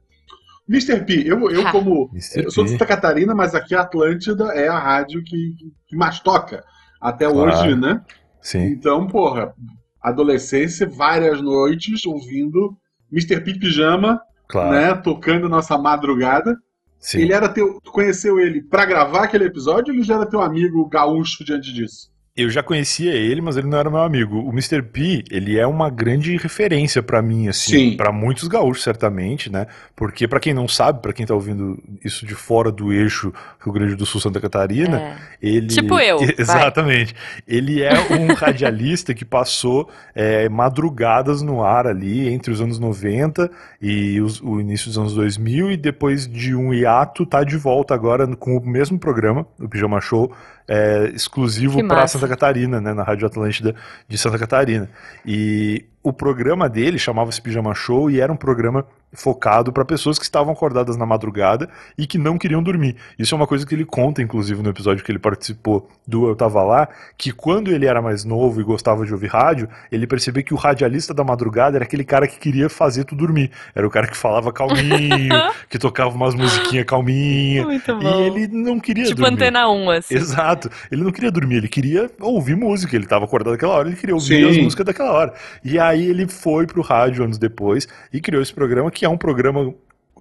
[0.68, 1.04] Mr.
[1.06, 2.10] P, eu, eu como.
[2.36, 5.54] eu sou de Santa Catarina, mas aqui a Atlântida é a rádio que,
[5.88, 6.64] que mais toca.
[7.00, 7.52] Até claro.
[7.52, 8.02] hoje, né?
[8.42, 8.66] Sim.
[8.66, 9.54] Então, porra,
[10.02, 12.76] adolescência, várias noites ouvindo
[13.12, 13.42] Mr.
[13.42, 14.72] P Pijama, claro.
[14.72, 14.96] né?
[14.96, 16.58] Tocando nossa madrugada.
[17.00, 17.20] Sim.
[17.20, 17.80] Ele era teu.
[17.84, 21.72] Tu conheceu ele para gravar aquele episódio ou ele já era teu amigo gaúcho diante
[21.72, 22.10] disso?
[22.38, 24.38] Eu já conhecia ele, mas ele não era meu amigo.
[24.42, 24.82] O Mr.
[24.82, 29.68] P, ele é uma grande referência para mim, assim, para muitos gaúchos, certamente, né?
[29.96, 33.34] Porque para quem não sabe, para quem tá ouvindo isso de fora do eixo
[33.64, 35.16] Rio Grande do Sul Santa Catarina, é.
[35.42, 36.18] ele Tipo eu.
[36.38, 37.14] Exatamente.
[37.14, 37.44] Vai.
[37.48, 43.50] Ele é um radialista que passou é, madrugadas no ar ali entre os anos 90
[43.82, 47.94] e os, o início dos anos 2000 e depois de um hiato tá de volta
[47.94, 50.36] agora com o mesmo programa, o Pijama Show
[50.68, 53.76] é, exclusivo para Santa Catarina, né, na Rádio Atlântida
[54.08, 54.90] de Santa Catarina.
[55.26, 58.86] E o programa dele chamava-se Pijama Show e era um programa
[59.16, 62.96] focado para pessoas que estavam acordadas na madrugada e que não queriam dormir.
[63.18, 66.36] Isso é uma coisa que ele conta, inclusive, no episódio que ele participou do Eu
[66.36, 66.88] Tava Lá,
[67.18, 70.58] que quando ele era mais novo e gostava de ouvir rádio, ele percebeu que o
[70.58, 73.52] radialista da madrugada era aquele cara que queria fazer tu dormir.
[73.74, 75.36] Era o cara que falava calminho,
[75.70, 77.66] que tocava umas musiquinhas calminhas.
[77.88, 79.38] E ele não queria tipo dormir.
[79.38, 80.16] Tipo antena 1, assim.
[80.16, 80.70] Exato.
[80.92, 82.96] Ele não queria dormir, ele queria ouvir música.
[82.96, 84.50] Ele estava acordado naquela hora, ele queria ouvir Sim.
[84.50, 85.34] as músicas daquela hora.
[85.64, 89.10] E aí Aí ele foi pro rádio anos depois e criou esse programa, que é
[89.10, 89.74] um programa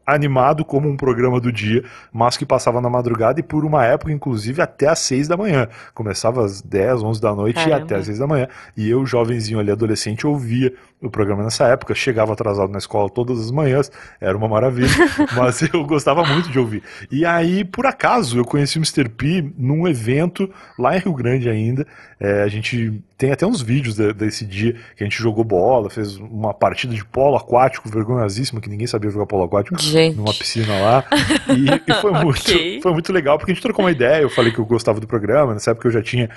[0.06, 1.82] animado como um programa do dia,
[2.12, 5.68] mas que passava na madrugada e por uma época, inclusive, até às seis da manhã.
[5.94, 7.78] Começava às 10, 11 da noite Caramba.
[7.78, 8.48] e até às seis da manhã.
[8.76, 13.38] E eu, jovenzinho ali, adolescente, ouvia o programa nessa época, chegava atrasado na escola todas
[13.38, 14.88] as manhãs, era uma maravilha,
[15.36, 16.82] mas eu gostava muito de ouvir.
[17.10, 19.08] E aí, por acaso, eu conheci o Mr.
[19.08, 21.86] P num evento lá em Rio Grande ainda.
[22.18, 25.88] É, a gente tem até uns vídeos de, desse dia que a gente jogou bola,
[25.88, 30.16] fez uma partida de polo aquático vergonhosíssima, que ninguém sabia jogar polo aquático, gente.
[30.16, 31.04] numa piscina lá.
[31.48, 32.80] E, e foi, muito, okay.
[32.80, 35.06] foi muito legal, porque a gente trocou uma ideia, eu falei que eu gostava do
[35.06, 36.28] programa, nessa época eu já tinha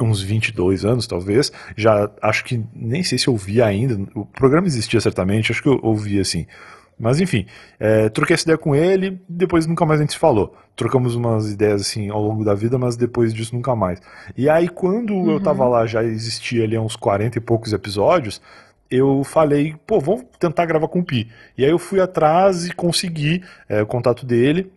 [0.00, 1.52] uns 22 anos, talvez.
[1.76, 3.98] Já acho que nem sei se eu via ainda.
[4.14, 6.46] O programa existia certamente, acho que eu ouvia assim.
[6.98, 7.46] Mas enfim,
[7.78, 10.56] é, troquei essa ideia com ele, depois nunca mais a gente se falou.
[10.74, 14.00] Trocamos umas ideias assim ao longo da vida, mas depois disso nunca mais.
[14.36, 15.32] E aí, quando uhum.
[15.32, 18.40] eu tava lá, já existia ali uns 40 e poucos episódios,
[18.90, 21.28] eu falei, pô, vamos tentar gravar com o Pi.
[21.56, 24.72] E aí eu fui atrás e consegui é, o contato dele.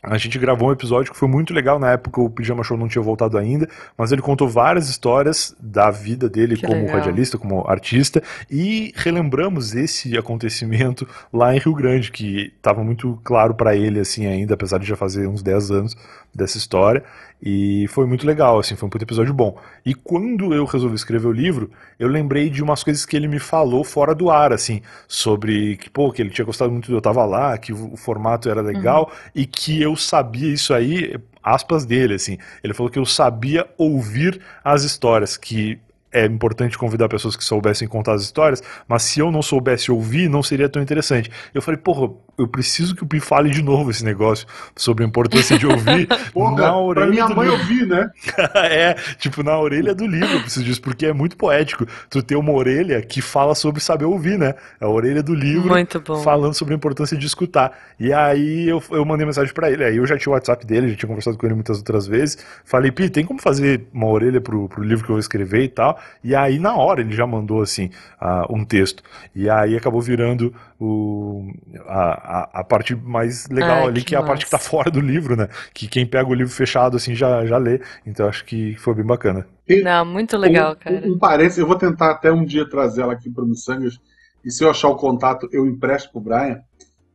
[0.00, 1.78] A gente gravou um episódio que foi muito legal.
[1.78, 5.90] Na época o Pijama Show não tinha voltado ainda, mas ele contou várias histórias da
[5.90, 6.98] vida dele que como legal.
[6.98, 13.54] radialista, como artista, e relembramos esse acontecimento lá em Rio Grande, que estava muito claro
[13.54, 15.96] para ele assim ainda, apesar de já fazer uns 10 anos
[16.32, 17.02] dessa história.
[17.40, 19.56] E foi muito legal, assim, foi um episódio bom.
[19.86, 23.38] E quando eu resolvi escrever o livro, eu lembrei de umas coisas que ele me
[23.38, 27.00] falou fora do ar, assim, sobre que, pô, que ele tinha gostado muito do Eu
[27.00, 29.30] Tava Lá, que o, formato era legal, uhum.
[29.34, 32.38] e que eu sabia isso aí, aspas dele, assim.
[32.62, 35.78] Ele falou que eu sabia ouvir as histórias, que
[36.10, 40.28] é importante convidar pessoas que soubessem contar as histórias, mas se eu não soubesse ouvir,
[40.28, 41.30] não seria tão interessante.
[41.54, 45.06] Eu falei, porra, eu preciso que o Pi fale de novo esse negócio sobre a
[45.06, 47.06] importância de ouvir Porra, na orelha.
[47.06, 48.10] Pra minha mãe ouvir, né?
[48.54, 52.36] é, tipo, na orelha do livro, eu preciso disso, porque é muito poético tu ter
[52.36, 54.54] uma orelha que fala sobre saber ouvir, né?
[54.80, 55.74] A orelha do livro
[56.22, 57.76] falando sobre a importância de escutar.
[57.98, 59.84] E aí eu, eu mandei mensagem para ele.
[59.84, 62.38] Aí eu já tinha o WhatsApp dele, já tinha conversado com ele muitas outras vezes.
[62.64, 65.68] Falei, Pi, tem como fazer uma orelha pro, pro livro que eu vou escrever e
[65.68, 65.98] tal?
[66.22, 67.90] E aí, na hora, ele já mandou assim
[68.22, 69.02] uh, um texto.
[69.34, 71.50] E aí acabou virando o,
[71.86, 74.58] a, a, a, parte mais legal Ai, ali, que, que é a parte que tá
[74.58, 75.48] fora do livro, né?
[75.74, 77.80] Que quem pega o livro fechado assim já, já lê.
[78.06, 79.46] Então acho que foi bem bacana.
[79.82, 81.02] Não, muito legal, um, cara.
[81.04, 83.98] Um, um parece, eu vou tentar até um dia trazer ela aqui para o Missangas.
[84.44, 86.60] e se eu achar o contato, eu empresto pro Brian.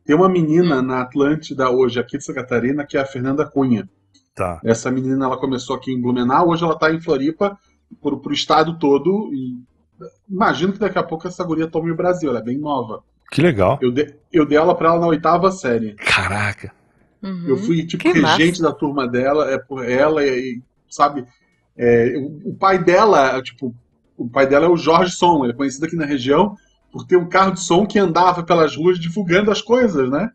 [0.04, 3.88] Tem uma menina na Atlântida hoje, aqui de Santa Catarina, que é a Fernanda Cunha.
[4.34, 4.60] Tá.
[4.62, 7.58] Essa menina ela começou aqui em Blumenau, hoje ela está em Floripa,
[8.02, 9.30] pro, pro estado todo.
[9.32, 9.56] E
[10.28, 13.02] imagino que daqui a pouco essa guria tome o Brasil, ela é bem nova.
[13.30, 13.78] Que legal.
[13.80, 15.94] Eu, de, eu dei ela pra ela na oitava série.
[15.94, 16.72] Caraca.
[17.22, 17.44] Uhum.
[17.48, 18.62] Eu fui, tipo, que regente massa.
[18.62, 20.60] da turma dela, é por ela, e,
[20.90, 21.24] sabe?
[21.76, 23.74] É, o, o, pai dela, tipo,
[24.16, 26.56] o pai dela é o Jorge Som, ele é conhecido aqui na região
[26.92, 30.30] por ter um carro de som que andava pelas ruas divulgando as coisas, né?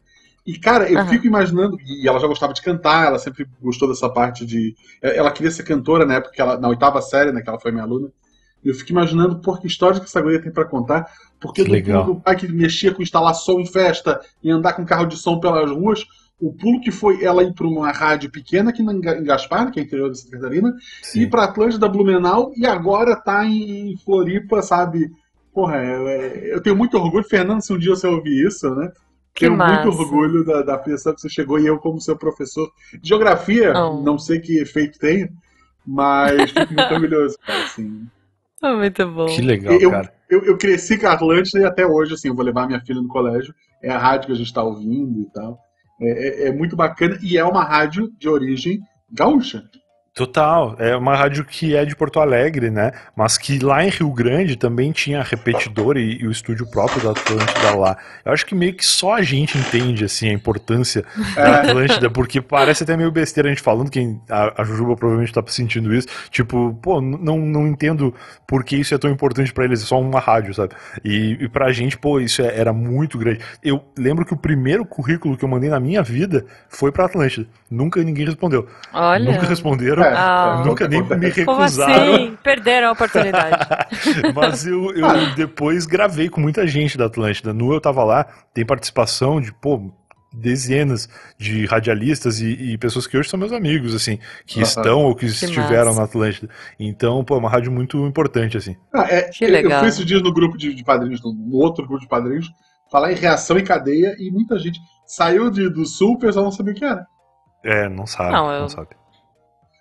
[0.46, 1.08] E, cara, eu uhum.
[1.08, 1.78] fico imaginando.
[1.86, 4.76] E ela já gostava de cantar, ela sempre gostou dessa parte de.
[5.02, 7.84] Ela queria ser cantora na época, ela, na oitava série, né, que ela foi minha
[7.84, 8.10] aluna.
[8.64, 11.08] Eu fico imaginando por que histórias que essa guria tem para contar.
[11.40, 15.06] Porque do, do pai que mexia com instalar som em festa e andar com carro
[15.06, 16.06] de som pelas ruas,
[16.40, 19.84] o pulo que foi ela ir para uma rádio pequena aqui em Gaspar, que é
[19.84, 21.22] interior da Santa Catarina, Sim.
[21.22, 25.12] ir para Atlântida, Blumenau e agora tá em Floripa, sabe?
[25.54, 28.92] Porra, é, eu tenho muito orgulho, Fernando, se um dia você ouvir isso, né?
[29.34, 29.86] Que tenho massa.
[29.86, 32.70] muito orgulho da, da pessoa que você chegou e eu como seu professor.
[33.04, 34.02] Geografia, oh.
[34.02, 35.30] não sei que efeito tem,
[35.86, 38.08] mas fico muito orgulhoso, cara, assim.
[38.62, 39.26] Oh, muito bom.
[39.28, 40.14] Que legal, eu, cara.
[40.30, 43.02] Eu, eu, cresci com a Atlântida e até hoje, assim, eu vou levar minha filha
[43.02, 43.54] no colégio.
[43.82, 45.60] É a rádio que a gente está ouvindo e tal.
[46.02, 48.80] É, é, é, muito bacana e é uma rádio de origem
[49.12, 49.64] gaúcha.
[50.20, 52.92] Total, é uma rádio que é de Porto Alegre, né?
[53.16, 57.12] Mas que lá em Rio Grande também tinha repetidor e, e o estúdio próprio da
[57.12, 57.98] Atlântida lá.
[58.26, 61.06] Eu acho que meio que só a gente entende assim a importância
[61.38, 61.42] é.
[61.42, 65.32] da Atlântida, porque parece até meio besteira a gente falando, quem a, a Jujuba provavelmente
[65.32, 68.14] tá sentindo isso, tipo, pô, não, não entendo
[68.46, 70.74] por que isso é tão importante para eles, é só uma rádio, sabe?
[71.02, 73.40] E, e pra gente, pô, isso é, era muito grande.
[73.64, 77.48] Eu lembro que o primeiro currículo que eu mandei na minha vida foi pra Atlântida.
[77.72, 78.68] Nunca ninguém respondeu.
[78.92, 79.32] Olha.
[79.32, 80.09] Nunca responderam.
[80.16, 81.46] Ah, Nunca nem me recusaram.
[81.46, 82.38] Como assim?
[82.44, 83.68] Perderam a oportunidade.
[84.36, 85.34] Mas eu, eu ah.
[85.36, 87.54] depois gravei com muita gente da Atlântida.
[87.54, 89.92] No Eu Tava Lá, tem participação de, pô,
[90.32, 95.16] dezenas de radialistas e, e, pessoas que hoje são meus amigos, assim, que estão ou
[95.16, 96.00] que, que estiveram massa.
[96.00, 96.50] na Atlântida.
[96.80, 98.76] Então, pô, é uma rádio muito importante, assim.
[98.94, 99.72] Ah, é, que eu, legal.
[99.72, 102.52] Eu fui esses dias no grupo de, de padrinhos, no outro grupo de padrinhos,
[102.92, 106.52] falar em reação em cadeia e muita gente saiu de, do sul, o pessoal não
[106.52, 107.06] sabia o que era.
[107.64, 108.62] É, não sabe, não, eu...
[108.62, 108.90] não sabe.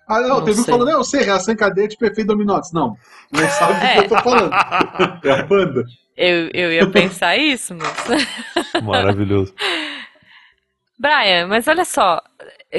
[0.09, 2.71] Ah, não, não teve um falando, eu sei, reação em cadeia de perfeito dominotes.
[2.71, 2.97] Não,
[3.31, 3.93] não sabe do é.
[3.93, 4.51] que eu tô falando.
[5.23, 5.83] É a banda.
[6.17, 8.83] Eu, eu ia pensar isso, mas.
[8.83, 9.53] Maravilhoso.
[10.97, 12.21] Brian, mas olha só,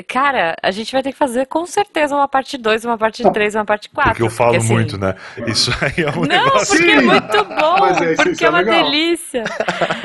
[0.06, 3.56] Cara, a gente vai ter que fazer com certeza uma parte 2, uma parte 3,
[3.56, 4.12] uma parte 4.
[4.12, 4.72] Porque eu falo porque, assim...
[4.72, 5.16] muito, né?
[5.48, 6.76] Isso aí é um Não, negócio...
[6.76, 8.84] porque é muito bom, é, porque é, é uma legal.
[8.84, 9.44] delícia.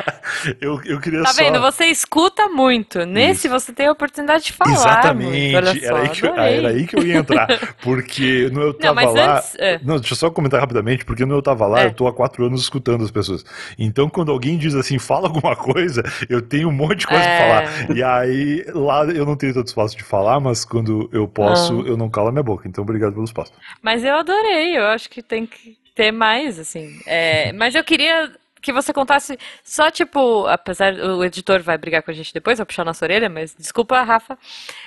[0.59, 1.43] eu, eu queria tá só...
[1.43, 1.61] vendo?
[1.61, 3.05] Você escuta muito.
[3.05, 3.49] Nesse isso.
[3.49, 4.73] você tem a oportunidade de falar.
[4.73, 5.53] Exatamente.
[5.53, 7.75] Muito, só, era, aí que eu, era aí que eu ia entrar.
[7.83, 9.37] Porque no Eu Tava Não, Lá...
[9.37, 9.79] Antes, é.
[9.83, 11.85] Não, deixa eu só comentar rapidamente, porque no Eu Tava Lá, é.
[11.85, 13.45] eu tô há quatro anos escutando as pessoas.
[13.77, 17.37] Então, quando alguém diz assim, fala alguma coisa, eu tenho um monte de coisa é.
[17.37, 17.95] pra falar.
[17.95, 21.87] E aí, lá eu não tenho tanto espaço de falar, mas quando eu posso, ah.
[21.87, 22.67] eu não calo a minha boca.
[22.67, 23.51] Então, obrigado pelo espaço.
[23.81, 26.97] Mas eu adorei, eu acho que tem que ter mais, assim.
[27.05, 32.09] É, mas eu queria que você contasse só, tipo, apesar o editor vai brigar com
[32.09, 34.39] a gente depois, vai puxar nossa orelha, mas desculpa, Rafa.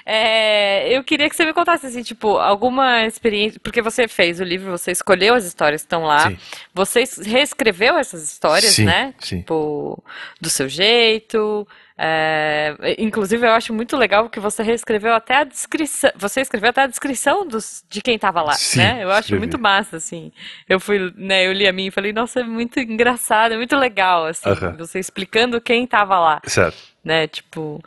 [0.05, 4.45] É, eu queria que você me contasse, assim, tipo, alguma experiência, porque você fez o
[4.45, 6.39] livro, você escolheu as histórias que estão lá, sim.
[6.75, 9.15] você reescreveu essas histórias, sim, né?
[9.21, 9.39] Sim.
[9.39, 10.03] Tipo,
[10.41, 11.65] do seu jeito.
[12.01, 16.11] É, inclusive, eu acho muito legal que você reescreveu até a descrição.
[16.17, 19.03] Você escreveu até a descrição dos, de quem estava lá, Sim, né?
[19.03, 19.41] Eu acho escrevi.
[19.41, 20.31] muito massa, assim.
[20.69, 23.77] Eu fui, né, eu li a minha e falei, nossa, é muito engraçado, é muito
[23.77, 24.77] legal, assim, uh -huh.
[24.77, 26.41] você explicando quem estava lá.
[26.47, 27.27] Certo né?
[27.27, 27.83] Tipo.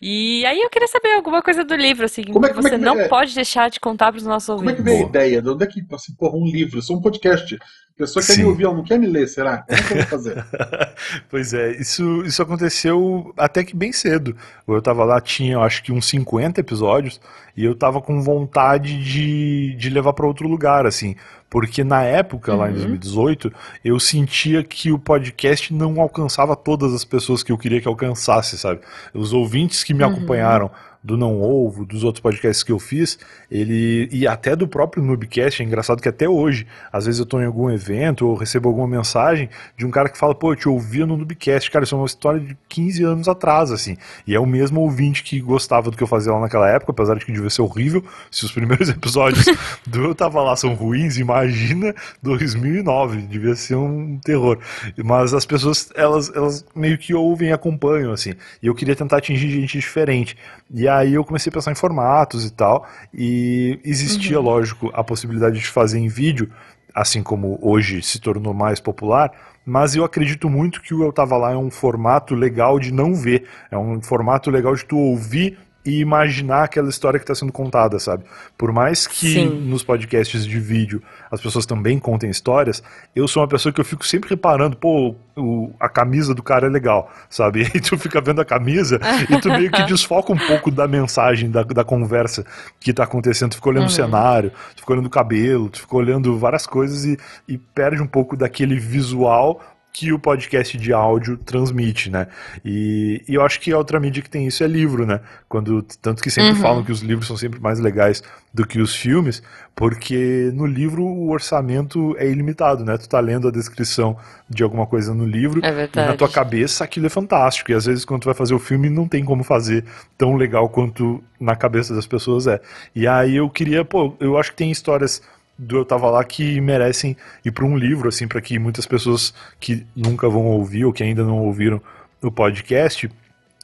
[0.00, 2.70] E aí eu queria saber alguma coisa do livro, assim, como é, que você é
[2.70, 3.08] que não é...
[3.08, 4.76] pode deixar de contar para os nossos ouvintes.
[4.76, 5.42] Como é que veio a ideia?
[5.42, 6.78] De onde é que, assim, porra, um livro?
[6.78, 7.58] Eu sou um podcast.
[8.00, 8.42] Pessoa quer Sim.
[8.44, 9.58] me ouvir, ela não quer me ler, será?
[9.58, 10.44] Como é que eu vou fazer?
[11.28, 14.34] pois é, isso, isso aconteceu até que bem cedo.
[14.66, 17.20] Eu tava lá, tinha acho que uns 50 episódios,
[17.54, 21.14] e eu tava com vontade de, de levar para outro lugar, assim.
[21.50, 22.58] Porque na época, uhum.
[22.58, 23.52] lá em 2018, uhum.
[23.84, 28.56] eu sentia que o podcast não alcançava todas as pessoas que eu queria que alcançasse,
[28.56, 28.80] sabe?
[29.12, 30.10] Os ouvintes que me uhum.
[30.10, 30.70] acompanharam
[31.02, 33.18] do Não Ovo, dos outros podcasts que eu fiz,
[33.50, 37.40] ele e até do próprio Noobcast, é engraçado que até hoje, às vezes eu estou
[37.40, 40.68] em algum evento ou recebo alguma mensagem de um cara que fala, pô, eu te
[40.68, 43.96] ouvia no Noobcast, cara, isso é uma história de 15 anos atrás, assim,
[44.26, 47.14] e é o mesmo ouvinte que gostava do que eu fazia lá naquela época, apesar
[47.16, 49.46] de que devia ser horrível, se os primeiros episódios
[49.86, 54.58] do Eu Tava Lá são ruins, imagina 2009, devia ser um terror,
[55.02, 59.16] mas as pessoas, elas, elas meio que ouvem e acompanham, assim, e eu queria tentar
[59.16, 60.36] atingir gente diferente,
[60.72, 64.44] e aí eu comecei a pensar em formatos e tal, e existia, uhum.
[64.44, 66.50] lógico, a possibilidade de fazer em vídeo,
[66.94, 69.32] assim como hoje se tornou mais popular,
[69.64, 73.14] mas eu acredito muito que o Eu Tava Lá é um formato legal de não
[73.14, 77.52] ver, é um formato legal de tu ouvir e imaginar aquela história que está sendo
[77.52, 78.24] contada, sabe?
[78.56, 79.46] Por mais que Sim.
[79.46, 82.82] nos podcasts de vídeo as pessoas também contem histórias,
[83.16, 86.66] eu sou uma pessoa que eu fico sempre reparando, pô, o, a camisa do cara
[86.66, 87.66] é legal, sabe?
[87.80, 89.00] E tu fica vendo a camisa
[89.30, 92.44] e tu meio que desfoca um pouco da mensagem, da, da conversa
[92.78, 93.52] que está acontecendo.
[93.52, 93.88] Tu fica olhando uhum.
[93.88, 97.16] o cenário, tu fica olhando o cabelo, tu fica olhando várias coisas e,
[97.48, 99.60] e perde um pouco daquele visual
[99.92, 102.28] que o podcast de áudio transmite, né?
[102.64, 105.20] E, e, eu acho que a outra mídia que tem isso é livro, né?
[105.48, 106.60] Quando tanto que sempre uhum.
[106.60, 108.22] falam que os livros são sempre mais legais
[108.54, 109.42] do que os filmes,
[109.74, 112.96] porque no livro o orçamento é ilimitado, né?
[112.98, 114.16] Tu tá lendo a descrição
[114.48, 117.72] de alguma coisa no livro é e na tua cabeça aquilo é fantástico.
[117.72, 119.84] E às vezes quando tu vai fazer o filme não tem como fazer
[120.16, 122.60] tão legal quanto na cabeça das pessoas é.
[122.94, 125.20] E aí eu queria, pô, eu acho que tem histórias
[125.60, 129.34] do Eu Tava Lá que merecem ir para um livro, assim, para que muitas pessoas
[129.58, 131.80] que nunca vão ouvir ou que ainda não ouviram
[132.22, 133.10] o podcast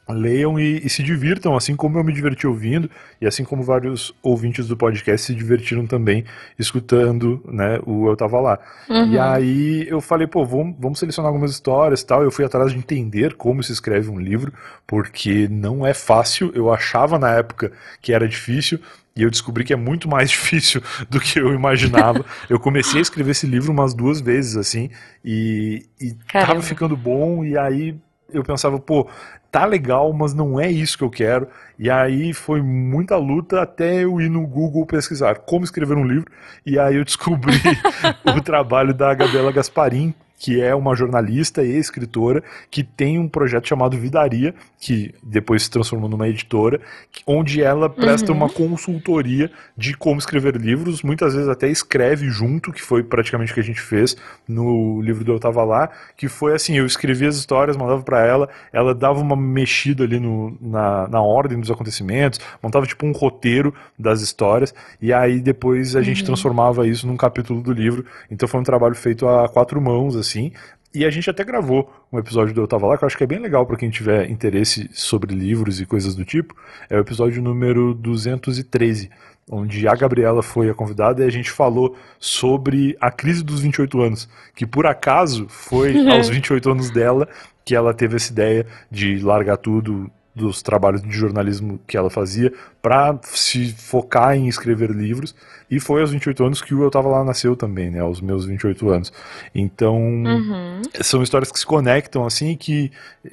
[0.08, 2.88] leiam e, e, se divirtam, assim como eu me diverti ouvindo,
[3.20, 6.24] e assim como vários ouvintes do podcast se divertiram também
[6.58, 8.58] escutando né, o Eu Tava Lá.
[8.88, 9.12] Uhum.
[9.12, 12.22] E aí eu falei, pô, vamos, vamos selecionar algumas histórias tal.
[12.22, 14.52] Eu fui atrás de entender como se escreve um livro,
[14.86, 16.52] porque não é fácil.
[16.54, 18.78] Eu achava na época que era difícil,
[19.16, 22.24] e eu descobri que é muito mais difícil do que eu imaginava.
[22.50, 24.90] eu comecei a escrever esse livro umas duas vezes, assim,
[25.24, 27.96] e, e tava ficando bom, e aí
[28.32, 29.08] eu pensava, pô,
[29.50, 31.48] tá legal, mas não é isso que eu quero.
[31.78, 36.30] E aí foi muita luta até eu ir no Google pesquisar como escrever um livro,
[36.64, 37.56] e aí eu descobri
[38.36, 43.68] o trabalho da Gabriela Gasparim, que é uma jornalista e escritora que tem um projeto
[43.68, 46.80] chamado Vidaria, que depois se transformou numa editora,
[47.26, 48.38] onde ela presta uhum.
[48.38, 53.54] uma consultoria de como escrever livros, muitas vezes até escreve junto, que foi praticamente o
[53.54, 54.16] que a gente fez
[54.46, 58.24] no livro do Eu Tava Lá, que foi assim, eu escrevia as histórias, mandava para
[58.24, 63.12] ela, ela dava uma mexida ali no, na, na ordem dos acontecimentos, montava tipo um
[63.12, 66.26] roteiro das histórias, e aí depois a gente uhum.
[66.26, 70.52] transformava isso num capítulo do livro, então foi um trabalho feito a quatro mãos, assim.
[70.94, 73.24] E a gente até gravou um episódio do Eu Tava Lá, que eu acho que
[73.24, 76.54] é bem legal para quem tiver interesse sobre livros e coisas do tipo.
[76.88, 79.10] É o episódio número 213,
[79.50, 84.00] onde a Gabriela foi a convidada e a gente falou sobre a crise dos 28
[84.00, 87.28] anos, que por acaso foi aos 28 anos dela
[87.62, 92.52] que ela teve essa ideia de largar tudo dos trabalhos de jornalismo que ela fazia
[92.80, 95.34] para se focar em escrever livros.
[95.70, 98.00] E foi aos 28 anos que o Eu Tava Lá nasceu também, né?
[98.00, 99.12] Aos meus 28 anos.
[99.54, 100.82] Então, uhum.
[101.02, 102.92] são histórias que se conectam, assim, e que,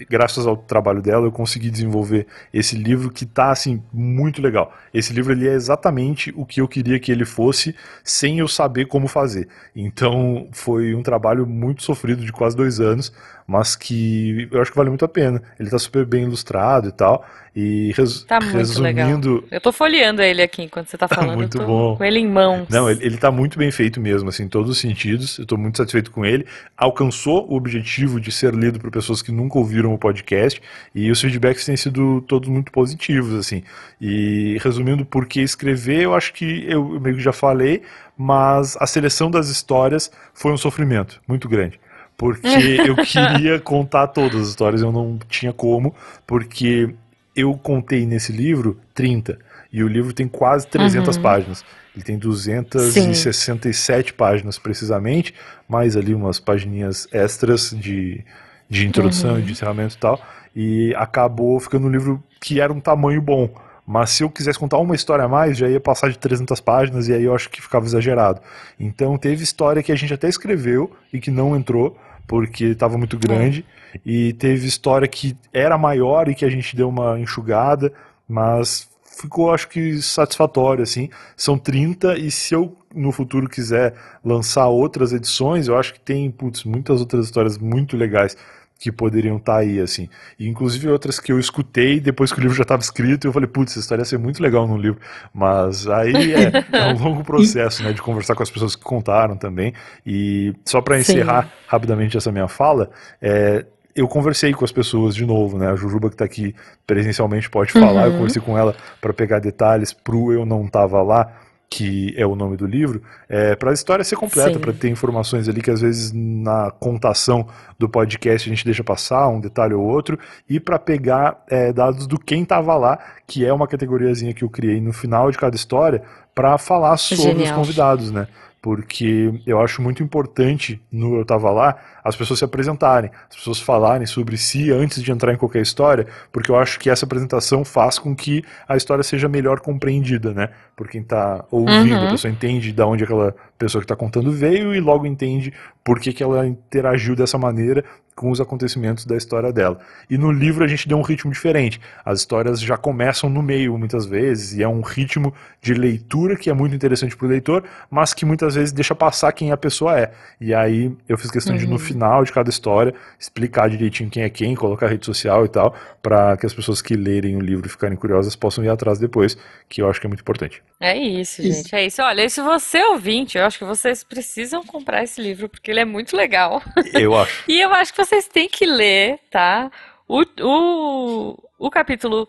[0.10, 4.74] graças ao trabalho dela, eu consegui desenvolver esse livro que tá, assim, muito legal.
[4.94, 8.86] Esse livro, ele é exatamente o que eu queria que ele fosse, sem eu saber
[8.86, 9.48] como fazer.
[9.76, 13.14] Então, foi um trabalho muito sofrido, de quase dois anos,
[13.48, 15.42] mas que eu acho que vale muito a pena.
[15.60, 17.26] Ele tá super bem ilustrado e tal.
[17.56, 19.36] E res, tá muito resumindo.
[19.36, 19.48] Legal.
[19.52, 21.38] Eu tô folheando ele aqui enquanto você tá, tá falando.
[21.38, 21.96] muito bom.
[21.96, 22.68] Com ele em mãos.
[22.70, 25.38] Não, ele, ele tá muito bem feito mesmo, assim, em todos os sentidos.
[25.38, 26.46] Eu tô muito satisfeito com ele.
[26.78, 30.62] Alcançou o objetivo de ser lido por pessoas que nunca ouviram o podcast.
[30.94, 33.64] E os feedbacks têm sido todos muito positivos, assim.
[34.00, 37.82] E resumindo por que escrever, eu acho que eu meio que já falei,
[38.18, 41.80] mas a seleção das histórias foi um sofrimento muito grande
[42.16, 42.48] porque
[42.86, 45.94] eu queria contar todas as histórias, eu não tinha como,
[46.28, 46.94] porque
[47.36, 49.40] eu contei nesse livro 30,
[49.74, 51.24] e o livro tem quase 300 uhum.
[51.24, 51.66] páginas.
[51.96, 54.16] Ele tem 267 Sim.
[54.16, 55.34] páginas precisamente,
[55.68, 58.24] mais ali umas pagininhas extras de,
[58.70, 59.42] de introdução, uhum.
[59.42, 60.22] de encerramento e tal,
[60.56, 63.50] e acabou ficando um livro que era um tamanho bom.
[63.86, 67.10] Mas se eu quisesse contar uma história a mais, já ia passar de 300 páginas
[67.10, 68.42] e aí eu acho que ficava exagerado.
[68.80, 71.98] Então teve história que a gente até escreveu e que não entrou,
[72.28, 73.66] porque estava muito grande.
[73.94, 74.00] É.
[74.06, 77.92] E teve história que era maior e que a gente deu uma enxugada,
[78.28, 81.09] mas ficou, acho que, satisfatório, assim.
[81.38, 83.93] São 30 e se eu no futuro quiser
[84.24, 88.36] lançar outras edições, eu acho que tem, putz, muitas outras histórias muito legais
[88.80, 90.09] que poderiam estar tá aí, assim.
[90.38, 93.47] E, inclusive outras que eu escutei depois que o livro já estava escrito, eu falei,
[93.47, 94.99] putz, essa história ia ser muito legal no livro.
[95.34, 99.38] Mas aí é, é um longo processo, né, de conversar com as pessoas que contaram
[99.38, 99.74] também.
[100.05, 101.49] E só para encerrar Sim.
[101.68, 102.89] rapidamente essa minha fala,
[103.22, 103.66] é,
[103.96, 105.70] eu conversei com as pessoas de novo, né?
[105.70, 108.06] A Jujuba que está aqui presencialmente pode falar, uhum.
[108.06, 111.32] eu conversei com ela para pegar detalhes pro Eu Não Tava Lá,
[111.70, 115.50] que é o nome do livro, é, para a história ser completa, para ter informações
[115.50, 117.48] ali que às vezes na contação
[117.80, 122.06] do podcast a gente deixa passar um detalhe ou outro, e para pegar é, dados
[122.06, 125.56] do quem estava lá, que é uma categoriazinha que eu criei no final de cada
[125.56, 126.04] história,
[126.36, 127.46] para falar sobre Genial.
[127.46, 128.28] os convidados, né?
[128.64, 133.60] porque eu acho muito importante no Eu Tava Lá as pessoas se apresentarem, as pessoas
[133.60, 137.64] falarem sobre si antes de entrar em qualquer história, porque eu acho que essa apresentação
[137.64, 140.49] faz com que a história seja melhor compreendida, né?
[140.76, 142.08] Por quem está ouvindo, uhum.
[142.08, 145.99] a pessoa entende de onde aquela pessoa que está contando veio e logo entende por
[145.99, 147.84] que, que ela interagiu dessa maneira
[148.16, 149.80] com os acontecimentos da história dela.
[150.10, 151.80] E no livro a gente deu um ritmo diferente.
[152.06, 156.49] As histórias já começam no meio muitas vezes, e é um ritmo de leitura que
[156.49, 159.99] é muito interessante para o leitor, mas que muitas vezes deixa passar quem a pessoa
[159.99, 160.12] é.
[160.39, 161.60] E aí eu fiz questão uhum.
[161.60, 161.80] de, no uhum.
[161.94, 166.36] Final de cada história, explicar direitinho quem é quem, colocar rede social e tal, para
[166.36, 169.38] que as pessoas que lerem o livro e ficarem curiosas possam ir atrás depois,
[169.70, 170.62] que eu acho que é muito importante.
[170.80, 171.66] É isso, gente.
[171.66, 171.76] Isso.
[171.76, 172.02] É isso.
[172.02, 175.80] Olha, se você é ouvinte, eu acho que vocês precisam comprar esse livro, porque ele
[175.80, 176.62] é muito legal.
[176.94, 177.44] Eu acho.
[177.48, 179.72] e eu acho que vocês têm que ler, tá?
[180.08, 182.28] O, o, o capítulo.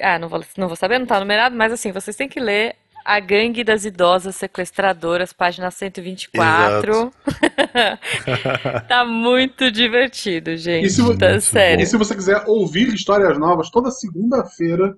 [0.00, 2.76] Ah, não vou, não vou saber, não tá numerado, mas assim, vocês têm que ler
[3.08, 7.10] A Gangue das Idosas Sequestradoras, página 124.
[8.86, 10.88] tá muito divertido, gente.
[10.88, 11.82] E se, tá sério.
[11.82, 14.94] E se você quiser ouvir histórias novas, toda segunda-feira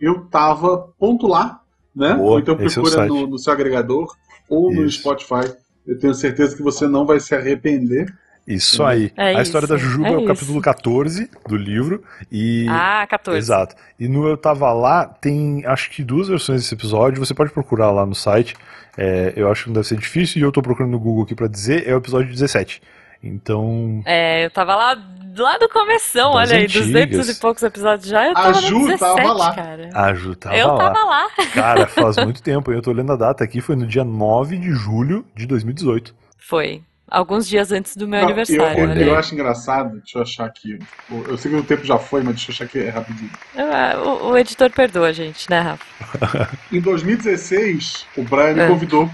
[0.00, 1.60] eu tava ponto lá,
[1.94, 2.14] né?
[2.14, 4.10] Boa, ou então é procura é no, no, seu agregador
[4.48, 4.80] ou Isso.
[4.80, 5.54] no Spotify.
[5.86, 8.06] Eu tenho certeza que você não vai se arrepender.
[8.46, 9.12] Isso aí.
[9.16, 12.02] É a isso, história da Jujuba é, é o capítulo 14 do livro.
[12.30, 12.66] E...
[12.68, 13.38] Ah, 14.
[13.38, 13.76] Exato.
[13.98, 17.24] E no Eu Tava Lá tem acho que duas versões desse episódio.
[17.24, 18.56] Você pode procurar lá no site.
[18.96, 20.40] É, eu acho que não deve ser difícil.
[20.40, 21.88] E eu tô procurando no Google aqui para dizer.
[21.88, 22.82] É o episódio 17.
[23.22, 24.02] Então.
[24.04, 24.96] É, eu tava lá
[25.36, 26.88] lá do começão, olha aí, antigas.
[26.88, 29.54] 200 e poucos episódios já, eu tava a Ju 17, tava lá.
[29.54, 29.90] cara.
[29.94, 30.72] A Ju tava eu lá.
[30.72, 31.28] Eu tava lá.
[31.54, 34.72] Cara, faz muito tempo, eu tô lendo a data aqui, foi no dia 9 de
[34.72, 36.14] julho de 2018.
[36.36, 36.82] Foi.
[37.12, 38.84] Alguns dias antes do meu Não, aniversário.
[38.84, 40.78] Eu, eu, eu, acho engraçado, deixa eu achar aqui.
[41.10, 43.30] Eu sei que o tempo já foi, mas deixa eu achar aqui rapidinho.
[43.54, 46.48] Ah, o, o editor perdoa a gente, né, Rafa?
[46.72, 48.66] em 2016, o Brian me é.
[48.66, 49.10] convidou.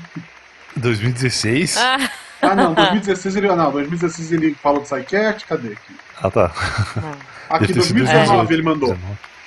[0.77, 1.77] 2016?
[1.77, 2.11] Ah.
[2.41, 3.49] ah, não, 2016 ele.
[3.49, 5.97] Não, 2016 ele falou do SciCat, cadê aqui?
[6.23, 6.53] Ah, tá.
[7.51, 8.97] Aqui, 2019 ele mandou.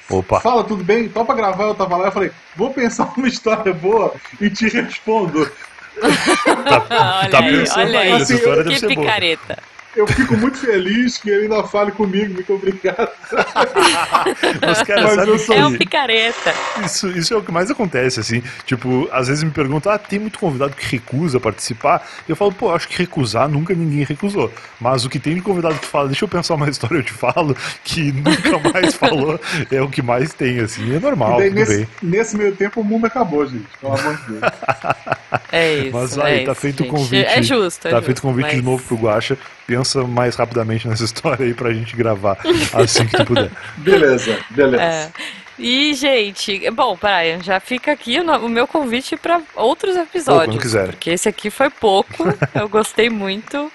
[0.10, 0.42] Opa.
[0.42, 1.06] Fala, tudo bem?
[1.06, 4.68] Então pra gravar eu tava lá, eu falei, vou pensar uma história boa e te
[4.68, 5.50] respondo
[6.00, 9.58] tá, olha tá aí, olha aí, assim, que picareta.
[9.58, 9.72] Boa.
[9.96, 13.10] Eu fico muito feliz que ele ainda fale comigo, muito obrigado.
[14.62, 15.56] Mas, cara, Mas sabe sou...
[15.56, 16.54] É um picareta.
[16.86, 18.42] Isso, isso é o que mais acontece, assim.
[18.66, 22.08] Tipo, às vezes me perguntam, ah, tem muito convidado que recusa participar.
[22.26, 24.52] E eu falo, pô, acho que recusar nunca ninguém recusou.
[24.80, 27.14] Mas o que tem de convidado que fala, deixa eu pensar uma história, eu te
[27.14, 29.40] falo, que nunca mais falou,
[29.70, 30.96] é o que mais tem, assim.
[30.96, 33.66] É normal, daí, nesse, nesse, meio tempo o mundo acabou, gente.
[33.80, 34.42] Pelo amor de Deus.
[35.52, 35.98] É isso.
[35.98, 37.26] Mas aí, é tá isso, feito o convite.
[37.26, 37.88] É justo.
[37.88, 38.56] É tá justo, feito o convite mas...
[38.56, 39.38] de novo pro Guacha
[39.72, 42.38] pensa mais rapidamente nessa história aí pra gente gravar
[42.74, 43.50] assim que tu puder.
[43.78, 44.84] Beleza, beleza.
[44.84, 45.12] É.
[45.58, 50.56] E, gente, bom, Brian, já fica aqui o, meu convite para outros episódios.
[50.56, 50.88] Pô, quiser.
[50.88, 52.24] Porque esse aqui foi pouco,
[52.56, 53.72] eu gostei muito.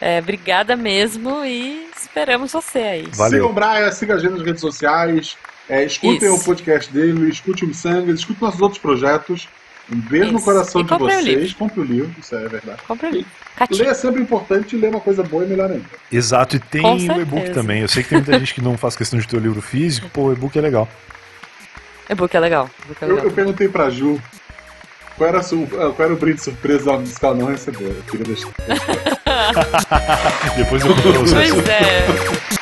[0.00, 3.08] É, obrigada mesmo e esperamos você aí.
[3.12, 3.44] Valeu.
[3.44, 5.36] Sigam o Brian, sigam a gente nas redes sociais,
[5.68, 6.42] é, escutem Isso.
[6.42, 9.48] o podcast dele, escutem o Sangue, escutem nossos outros projetos.
[9.90, 10.32] Um beijo isso.
[10.34, 11.52] no coração e de vocês.
[11.54, 12.82] Compre o livro, isso é verdade.
[12.86, 13.30] Compre o livro.
[13.70, 15.84] Ler é sempre importante e ler uma coisa boa é melhor ainda.
[16.10, 17.82] Exato, e tem o e-book também.
[17.82, 20.08] Eu sei que tem muita gente que não faz questão de ter o livro físico,
[20.10, 20.88] pô, o e-book é legal.
[22.08, 22.70] E-book é legal.
[23.00, 23.18] É legal.
[23.18, 24.20] Eu, eu, perguntei pra Ju
[25.16, 27.88] qual era, su, qual era o brinde surpresa da que ela não recebeu.
[27.88, 28.48] Eu queria deixar.
[30.56, 32.61] Depois eu conto Pois é.